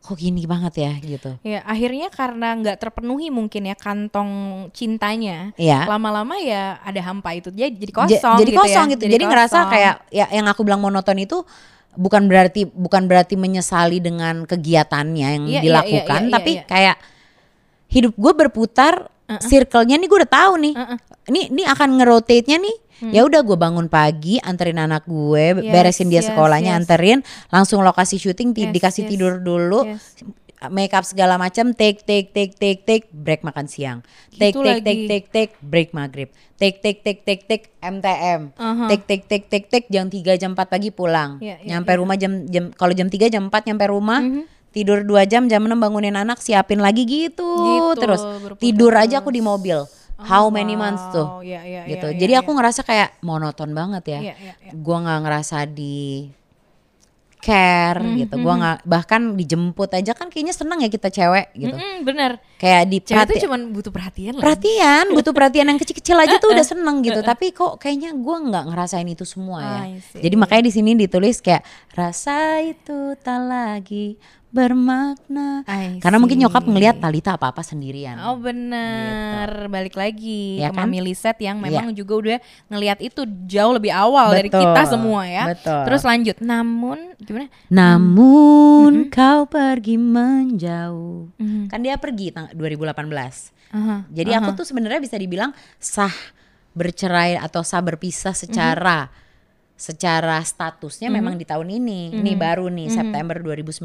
kok 0.04 0.20
gini 0.20 0.44
banget 0.44 0.84
ya 0.84 0.92
gitu. 1.00 1.30
Ya 1.40 1.64
akhirnya 1.64 2.12
karena 2.12 2.52
nggak 2.60 2.76
terpenuhi 2.76 3.32
mungkin 3.32 3.72
ya 3.72 3.72
kantong 3.72 4.30
cintanya. 4.76 5.56
Iya. 5.56 5.88
Lama-lama 5.88 6.36
ya 6.36 6.76
ada 6.84 7.00
hampa 7.00 7.32
itu 7.32 7.48
jadi 7.48 7.72
jadi 7.72 7.88
Ja- 7.88 7.98
kosong. 8.04 8.38
jadi 8.44 8.52
gitu 8.52 8.60
kosong 8.60 8.86
ya. 8.86 8.92
gitu. 8.92 9.04
Jadi, 9.08 9.24
ngerasa 9.24 9.58
kosong. 9.64 9.72
kayak 9.72 9.94
ya 10.12 10.26
yang 10.28 10.44
aku 10.44 10.60
bilang 10.60 10.84
monoton 10.84 11.16
itu 11.16 11.40
bukan 11.96 12.28
berarti 12.28 12.68
bukan 12.68 13.08
berarti 13.08 13.38
menyesali 13.40 14.02
dengan 14.02 14.44
kegiatannya 14.44 15.28
yang 15.40 15.44
iya, 15.48 15.60
dilakukan, 15.62 16.20
iya, 16.20 16.28
iya, 16.28 16.34
tapi 16.34 16.52
iya. 16.60 16.64
kayak 16.66 16.96
hidup 17.88 18.12
gue 18.18 18.32
berputar, 18.34 19.08
circle-nya 19.40 19.96
nih 19.96 20.06
gue 20.06 20.18
udah 20.20 20.32
tahu 20.32 20.52
nih. 20.60 20.74
Ini 21.24 21.40
ini 21.50 21.62
akan 21.64 21.88
ngerotate-nya 21.96 22.58
nih. 22.58 22.76
Ya 23.04 23.20
udah 23.22 23.42
gue 23.42 23.58
bangun 23.58 23.90
pagi, 23.90 24.38
anterin 24.38 24.78
anak 24.78 25.04
gue, 25.04 25.44
Hmm. 25.50 25.60
Yes, 25.60 25.72
beresin 25.72 26.08
dia 26.08 26.22
yes, 26.22 26.30
sekolahnya, 26.30 26.72
yes. 26.72 26.78
anterin, 26.78 27.18
langsung 27.48 27.82
lokasi 27.82 28.16
syuting 28.16 28.54
ti- 28.54 28.64
Yes, 28.64 28.72
dikasih 28.72 29.02
yes. 29.04 29.10
tidur 29.10 29.32
dulu. 29.38 29.84
Yes. 29.84 30.14
Make 30.64 30.96
up 30.96 31.04
segala 31.04 31.36
macam, 31.36 31.76
take 31.76 32.00
take 32.00 32.32
take 32.32 32.56
take 32.56 32.80
take 32.82 33.04
break 33.12 33.44
makan 33.44 33.68
siang. 33.68 34.00
Take 34.32 34.56
Gitu 34.56 34.64
take 34.64 34.80
take 34.80 35.02
take 35.04 35.26
take 35.28 35.52
break 35.60 35.92
maghrib. 35.92 36.32
Take 36.54 36.80
take 36.80 37.04
take 37.04 37.20
take 37.20 37.44
take 37.44 37.64
MTM. 37.78 38.56
Aha. 38.56 38.88
Take 38.88 39.04
take 39.04 39.24
take 39.26 39.46
take 39.46 39.66
take 39.68 39.86
jam 39.88 40.08
3 40.08 40.40
jam 40.40 40.56
4 40.56 40.64
pagi 40.64 40.88
pulang. 40.88 41.36
Iya, 41.36 41.60
iya, 41.60 41.76
nyampe 41.76 41.92
rumah 41.92 42.16
jam 42.16 42.48
jam 42.48 42.72
kalau 42.72 42.92
jam 42.92 43.12
3 43.12 43.28
jam 43.28 43.44
4 43.44 43.60
nyampe 43.66 43.84
rumah. 43.86 44.24
Mhm. 44.24 44.42
Tidur 44.74 45.06
2 45.06 45.22
jam 45.24 45.46
jam 45.46 45.62
6 45.62 45.78
bangunin 45.78 46.12
anak, 46.12 46.42
siapin 46.42 46.82
lagi 46.82 47.06
gitu, 47.06 47.46
Gitu, 47.46 48.02
terus. 48.02 48.20
Tidur 48.58 48.90
terus. 48.90 49.04
aja 49.06 49.22
aku 49.22 49.30
di 49.30 49.38
mobil. 49.38 49.86
How 50.14 50.46
many 50.46 50.74
wow. 50.74 50.82
months 50.90 51.04
tuh? 51.10 51.42
Iya, 51.42 51.60
iya, 51.62 51.82
gitu. 51.86 52.06
iya, 52.10 52.18
Jadi 52.18 52.32
iya, 52.34 52.40
aku 52.42 52.50
ngerasa 52.50 52.82
kayak 52.82 53.18
monoton 53.20 53.70
banget 53.70 54.04
ya. 54.06 54.20
Iya. 54.30 54.34
Gua 54.74 55.02
nggak 55.02 55.20
ngerasa 55.26 55.58
di 55.66 56.30
care 57.38 58.00
Mhm, 58.00 58.16
gitu. 58.24 58.34
Gua 58.40 58.54
nggak 58.56 58.78
bahkan 58.88 59.36
dijemput 59.36 59.92
aja 59.92 60.16
kan 60.16 60.32
kayaknya 60.32 60.56
seneng 60.56 60.80
ya 60.80 60.88
kita 60.88 61.12
cewek 61.12 61.52
gitu. 61.52 61.76
Mm-mm, 61.76 62.00
bener. 62.00 62.40
Kayak 62.56 62.82
di 62.88 62.98
Cewek 63.04 63.26
tuh 63.28 63.42
cuman 63.44 63.60
butuh 63.68 63.92
perhatian 63.92 64.32
lah. 64.32 64.40
perhatian, 64.40 65.04
butuh 65.12 65.32
perhatian 65.36 65.66
yang 65.68 65.76
kecil-kecil 65.76 66.16
aja 66.16 66.40
tuh 66.40 66.56
udah 66.56 66.64
seneng 66.72 67.04
gitu. 67.04 67.20
Tapi 67.20 67.52
kok 67.52 67.76
kayaknya 67.76 68.16
gua 68.16 68.40
nggak 68.40 68.64
ngerasain 68.72 69.04
itu 69.04 69.28
semua 69.28 69.60
ya. 69.60 69.80
See. 70.00 70.24
Jadi 70.24 70.34
makanya 70.40 70.64
di 70.64 70.72
sini 70.72 70.90
ditulis 70.96 71.44
kayak 71.44 71.60
rasa 71.92 72.64
itu 72.64 73.12
tak 73.20 73.44
lagi 73.44 74.16
bermakna. 74.54 75.66
I 75.66 75.98
Karena 75.98 76.16
mungkin 76.16 76.38
nyokap 76.38 76.62
ngelihat 76.62 77.02
Talita 77.02 77.34
apa-apa 77.34 77.60
sendirian. 77.60 78.14
Oh 78.22 78.38
bener, 78.38 79.66
balik 79.66 79.98
lagi 79.98 80.56
Ya 80.56 80.70
ke 80.70 80.78
kan? 80.78 80.86
Mami 80.86 81.02
Liset 81.02 81.34
yang 81.38 81.58
Iya. 81.58 81.82
memang 81.82 81.90
juga 81.90 82.14
udah 82.14 82.38
ngelihat 82.70 83.02
itu 83.02 83.20
jauh 83.44 83.74
lebih 83.74 83.90
awal 83.90 84.30
dari 84.30 84.46
Betul, 84.46 84.62
kita 84.62 84.82
semua 84.86 85.22
ya. 85.26 85.44
betul. 85.50 85.80
Terus 85.84 86.02
lanjut, 86.06 86.36
namun 86.38 86.98
gimana? 87.18 87.50
Namun 87.66 89.10
kau 89.10 89.44
pergi 89.44 89.98
menjauh. 89.98 91.34
Mhm. 91.34 91.66
Kan 91.66 91.82
dia 91.82 91.98
pergi 91.98 92.30
tang- 92.30 92.54
2018. 92.54 93.50
Aha, 93.74 94.06
Jadi 94.06 94.30
aku 94.30 94.54
tuh 94.54 94.62
sebenarnya 94.62 95.02
bisa 95.02 95.18
dibilang 95.18 95.50
sah 95.76 96.14
bercerai 96.70 97.34
atau 97.36 97.66
sah 97.66 97.82
berpisah 97.82 98.30
secara 98.30 99.10
secara 99.84 100.40
statusnya 100.40 101.12
memang 101.12 101.36
di 101.36 101.44
tahun 101.44 101.68
ini. 101.68 102.16
Ini 102.16 102.32
baru 102.40 102.72
nih 102.72 102.88
September 102.88 103.36
2019. 103.36 103.84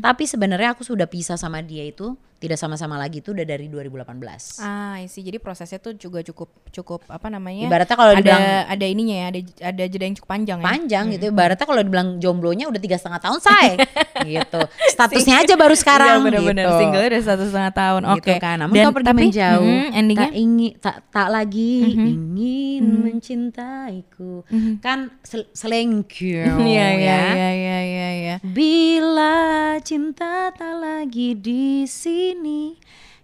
Tapi 0.00 0.24
sebenarnya 0.24 0.72
aku 0.72 0.80
sudah 0.80 1.04
pisah 1.04 1.36
sama 1.36 1.60
dia 1.60 1.84
itu 1.84 2.16
tidak 2.40 2.56
sama-sama 2.56 2.96
lagi 2.96 3.20
itu 3.20 3.30
udah 3.30 3.44
dari 3.44 3.68
2018. 3.68 4.58
Ah, 4.58 4.96
sih. 5.04 5.20
Jadi 5.20 5.36
prosesnya 5.36 5.76
tuh 5.76 5.92
juga 5.92 6.20
cukup 6.22 6.48
cukup 6.70 7.04
apa 7.06 7.28
namanya? 7.28 7.68
Ibaratnya 7.68 7.92
kalau 7.94 8.10
ada 8.10 8.18
dibilang- 8.18 8.64
ada 8.66 8.86
ininya 8.86 9.12
ya, 9.14 9.26
ada 9.28 9.40
ada 9.68 9.82
jeda 9.84 10.04
yang 10.04 10.16
cukup 10.16 10.30
panjang 10.30 10.56
ya. 10.56 10.64
Panjang 10.64 11.04
gitu. 11.12 11.24
Ibaratnya 11.28 11.62
kalau 11.62 11.82
dibilang 11.82 12.08
jomblonya 12.16 12.64
udah 12.66 12.80
tiga 12.80 12.96
setengah 12.96 13.20
tahun 13.20 13.38
say 13.38 13.76
gitu. 14.32 14.60
Statusnya 14.88 15.36
aja 15.38 15.54
baru 15.54 15.74
sekarang 15.74 16.16
Iya, 16.16 16.24
bener-bener 16.24 16.64
gitu. 16.64 16.78
single 16.78 17.04
udah 17.06 17.20
satu 17.22 17.44
setengah 17.44 17.72
tahun. 17.72 18.02
Oke. 18.08 18.16
Gitu 18.16 18.32
kan. 18.38 18.56
Namun 18.58 18.74
kau 18.80 18.94
pergi 18.94 19.12
menjauh. 19.12 19.60
mhm, 19.62 19.86
endingnya 19.92 20.24
tak 20.24 20.32
ingin 20.34 20.72
tak 20.80 20.96
tak 21.12 21.28
lagi 21.28 21.72
ingin 22.08 22.84
mencintaiku. 23.04 24.44
Kan 24.80 25.12
sel 25.20 25.44
selengkyu 25.52 26.40
Iya 26.62 26.88
iya 26.88 26.88
ya. 26.96 27.20
iya 27.30 27.50
iya 27.52 27.78
iya 27.82 28.08
iya. 28.14 28.34
Bila 28.40 29.36
cinta 29.80 30.50
tak 30.50 30.74
lagi 30.76 31.34
di 31.34 31.84
sini, 31.84 32.28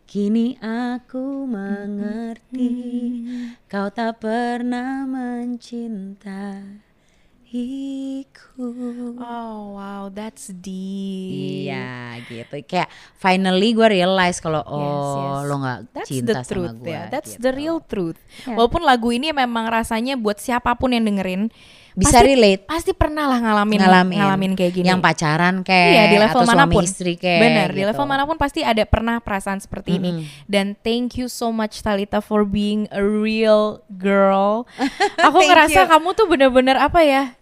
kini 0.07 0.57
aku 0.63 1.47
mengerti 1.47 2.73
kau 3.71 3.91
tak 3.91 4.23
pernah 4.23 5.07
hatiku. 7.57 8.69
Oh 9.17 9.77
wow, 9.79 10.13
that's 10.13 10.53
deep. 10.53 11.67
Iya 11.67 12.21
gitu. 12.29 12.57
Kayak 12.67 12.89
finally 13.17 13.73
gue 13.73 13.89
realize 13.89 14.39
kalau 14.43 14.63
oh 14.67 14.77
Yes, 14.77 15.07
yes. 15.17 15.49
lo 15.49 15.55
nggak 15.63 15.79
That's 15.93 16.09
cinta 16.11 16.33
the 16.33 16.43
truth 16.45 16.75
sama 16.77 16.83
gue. 16.85 16.93
ya. 16.93 17.03
That's 17.09 17.33
gitu. 17.37 17.43
the 17.43 17.53
real 17.55 17.79
truth. 17.81 18.19
Ya. 18.45 18.55
Walaupun 18.57 18.83
lagu 18.85 19.09
ini 19.13 19.33
memang 19.33 19.71
rasanya 19.71 20.15
buat 20.19 20.39
siapa 20.43 20.77
pun 20.77 20.93
yang 20.93 21.05
dengerin 21.07 21.49
Bisa 21.97 22.21
pasti, 22.21 22.29
relate. 22.29 22.63
Pasti 22.69 22.93
pernah 22.93 23.25
lah 23.25 23.41
ngalamin 23.41 23.81
ngalamin, 23.81 24.17
ngalamin 24.21 24.53
kayak 24.53 24.73
gini. 24.77 24.87
Yang 24.93 25.01
pacaran 25.01 25.55
kayak 25.65 25.89
Iya 25.89 26.03
di 26.13 26.17
level 26.21 26.43
atau 26.45 26.49
mana 26.53 26.65
pun. 26.69 26.85
suami 26.85 26.85
istri 26.85 27.13
kayak. 27.17 27.41
Bener 27.41 27.69
di 27.73 27.81
gitu. 27.81 27.89
level 27.89 28.05
mana 28.05 28.23
pun 28.29 28.37
pasti 28.37 28.61
ada 28.61 28.85
pernah 28.85 29.17
perasaan 29.17 29.65
seperti 29.65 29.97
ini. 29.97 30.11
Mm-mm. 30.21 30.45
Dan 30.45 30.77
thank 30.85 31.17
you 31.17 31.33
so 31.33 31.49
much 31.49 31.81
Talita 31.81 32.21
for 32.21 32.45
being 32.45 32.85
a 32.93 33.01
real 33.01 33.81
girl. 33.97 34.69
Aku 35.27 35.41
ngerasa 35.41 35.89
you. 35.89 35.91
kamu 35.91 36.09
tuh 36.13 36.27
bener-bener 36.29 36.77
apa 36.77 37.01
ya? 37.01 37.33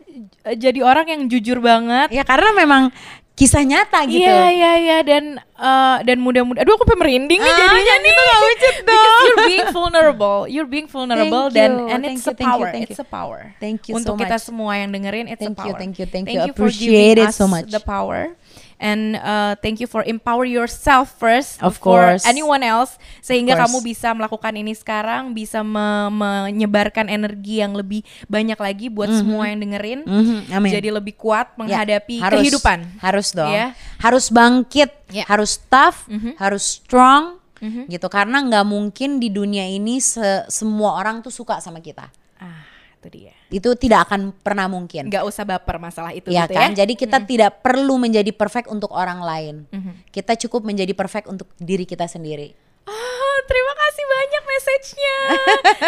Jadi 0.47 0.79
orang 0.79 1.11
yang 1.11 1.23
jujur 1.27 1.59
banget. 1.59 2.14
Ya 2.14 2.23
karena 2.23 2.55
memang 2.55 2.95
kisah 3.35 3.62
nyata 3.62 4.07
gitu. 4.07 4.23
Iya 4.23 4.47
iya 4.49 4.73
iya 4.79 4.99
dan 5.03 5.25
eh, 5.38 5.97
dan 6.03 6.18
mudah-mudah. 6.18 6.62
Aduh 6.62 6.75
aku 6.75 6.87
sampai 6.87 6.99
merinding 7.03 7.37
nih 7.37 7.51
Ah, 7.51 7.57
jadinya 7.57 7.83
jangan 7.83 7.99
nih. 7.99 8.07
gitu, 8.07 8.23
nggak 8.23 8.40
wujud 8.40 8.75
Because 8.79 9.03
dong. 9.03 9.23
you're 9.27 9.42
being 9.44 9.68
vulnerable. 9.79 10.38
You're 10.47 10.70
being 10.70 10.87
vulnerable 10.87 11.44
Thank 11.51 11.59
dan 11.59 11.70
you, 11.75 11.87
and 11.90 12.01
thank 12.01 12.14
it's 12.14 12.27
you, 12.27 12.31
a 12.31 12.35
thank 12.35 12.47
you, 12.47 12.55
power. 12.55 12.68
thank 12.70 12.85
It's 12.87 12.99
you. 12.99 13.03
a 13.03 13.09
power. 13.11 13.38
Thank 13.59 13.79
you 13.90 13.94
Untuk 13.99 14.14
so 14.14 14.20
kita 14.23 14.37
much. 14.38 14.47
semua 14.47 14.73
yang 14.79 14.90
dengerin 14.90 15.27
it's 15.27 15.42
Thank 15.42 15.59
a 15.59 15.66
you, 15.66 15.73
power. 15.75 15.81
thank 15.83 15.94
you, 15.99 16.07
thank 16.07 16.27
you. 16.31 16.40
for 16.55 16.70
Appreciate 16.70 17.18
giving 17.18 17.27
it 17.27 17.35
so 17.35 17.51
much. 17.51 17.70
The 17.70 17.83
power. 17.83 18.38
And 18.85 19.16
uh, 19.16 19.57
thank 19.59 19.81
you 19.81 19.88
for 19.88 20.05
empower 20.05 20.44
yourself 20.44 21.16
first 21.16 21.57
Of 21.59 21.81
course. 21.81 22.29
anyone 22.29 22.61
else 22.61 23.01
sehingga 23.18 23.57
kamu 23.57 23.81
bisa 23.81 24.12
melakukan 24.12 24.53
ini 24.53 24.77
sekarang 24.77 25.33
bisa 25.33 25.64
me- 25.64 26.12
menyebarkan 26.12 27.09
energi 27.09 27.64
yang 27.64 27.73
lebih 27.73 28.05
banyak 28.29 28.61
lagi 28.61 28.92
buat 28.92 29.09
semua 29.09 29.49
yang 29.49 29.64
dengerin 29.64 30.05
Mhm, 30.05 30.53
amin. 30.53 30.70
jadi 30.70 30.88
lebih 30.92 31.16
kuat 31.16 31.49
Ya, 31.49 31.57
menghadapi 31.57 32.20
harus, 32.20 32.38
kehidupan 32.44 32.79
Harus 33.01 33.33
dong. 33.33 33.49
Ya. 33.49 33.73
Harus 33.97 34.29
bangkit, 34.29 34.92
Ya. 35.09 35.25
harus 35.25 35.57
tough, 35.64 36.05
Mhm. 36.05 36.37
harus 36.37 36.77
strong, 36.77 37.40
Mhm. 37.64 37.88
gitu. 37.88 38.12
Karena 38.12 38.44
nggak 38.44 38.68
mungkin 38.68 39.16
di 39.16 39.33
dunia 39.33 39.64
ini 39.64 39.97
se- 39.97 40.44
semua 40.47 41.01
orang 41.01 41.25
tuh 41.25 41.33
suka 41.33 41.57
sama 41.59 41.81
kita. 41.81 42.12
ah 42.37 42.73
itu 43.05 43.12
dia 43.12 43.33
Itu 43.53 43.77
tidak 43.77 44.09
akan 44.09 44.33
pernah 44.33 44.64
mungkin. 44.64 45.12
nggak 45.12 45.21
usah 45.23 45.45
baper 45.45 45.77
masalah 45.77 46.11
itu 46.11 46.33
Ya 46.33 46.49
gitu 46.49 46.57
kan? 46.57 46.73
ya 46.73 46.85
Jadi 46.85 46.97
kita 46.97 47.21
tidak 47.21 47.61
perlu 47.61 48.01
menjadi 48.01 48.33
perfect 48.33 48.67
untuk 48.67 48.88
orang 48.90 49.21
lain. 49.21 49.55
Mhm. 49.69 50.09
Kita 50.09 50.33
cukup 50.40 50.64
menjadi 50.64 50.97
perfect 50.97 51.29
untuk 51.29 51.53
diri 51.61 51.85
kita 51.85 52.09
sendiri. 52.09 52.57
Ah, 52.85 53.37
terima 53.44 53.73
kasih 53.75 54.05
banyak 54.05 54.42
message-nya. 54.44 55.16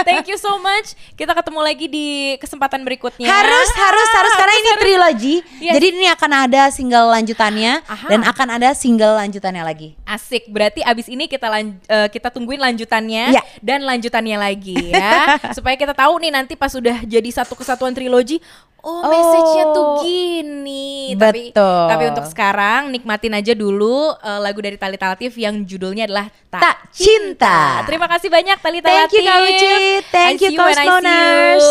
Thank 0.02 0.32
you 0.32 0.40
so 0.40 0.56
much. 0.56 0.96
Kita 1.12 1.36
ketemu 1.36 1.60
lagi 1.60 1.86
di 1.86 2.06
kesempatan 2.36 2.80
berikutnya. 2.82 3.28
Harus, 3.28 3.68
harus, 3.70 4.08
harus 4.10 4.32
karena 4.32 4.54
ini 4.54 4.70
trilogi. 4.80 5.34
Yes. 5.60 5.76
Jadi 5.76 5.86
ini 5.92 6.08
akan 6.08 6.30
ada 6.48 6.62
single 6.68 7.12
lanjutannya 7.12 7.84
Aha. 7.84 8.08
dan 8.08 8.24
akan 8.24 8.48
ada 8.48 8.72
single 8.72 9.12
lanjutannya 9.14 9.60
lagi. 9.60 9.92
Asik. 10.08 10.48
Berarti 10.48 10.80
abis 10.80 11.12
ini 11.12 11.28
kita 11.28 11.52
lan- 11.52 11.76
eh, 11.84 12.08
kita 12.08 12.32
tungguin 12.32 12.64
lanjutannya 12.64 13.28
Ya. 13.28 13.44
dan 13.60 13.84
lanjutannya 13.84 14.40
lagi 14.40 14.88
ya. 14.88 15.36
Supaya 15.56 15.76
kita 15.76 15.92
tahu 15.92 16.16
nih 16.16 16.32
nanti 16.32 16.56
pas 16.56 16.72
sudah 16.72 17.04
jadi 17.04 17.28
satu 17.28 17.52
kesatuan 17.52 17.92
trilogi, 17.92 18.40
oh, 18.80 19.04
Oh. 19.04 19.10
message-nya 19.12 19.64
tuh 19.68 19.86
gini. 20.00 21.12
Tapi 21.12 21.52
Betul. 21.52 21.84
tapi 21.90 22.04
untuk 22.08 22.24
sekarang 22.24 22.88
nikmatin 22.88 23.34
aja 23.34 23.52
dulu 23.52 24.14
eh, 24.14 24.40
lagu 24.40 24.62
dari 24.62 24.80
Talita 24.80 25.12
Latif 25.12 25.36
yang 25.36 25.60
judulnya 25.60 26.06
adalah 26.06 26.32
Tak, 26.46 26.62
Tak 26.62 26.76
cinta. 26.92 27.82
Terima 27.86 28.06
kasih 28.06 28.28
banyak 28.28 28.58
Talita 28.60 28.88
Thank 28.88 29.12
you 29.16 29.22
Kak 29.24 29.38
Uci. 29.46 29.74
Thank 30.12 30.38
I 30.40 30.44
you 30.44 30.50
Cosmoners. 30.58 31.64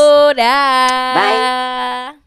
Bye. 1.16 2.25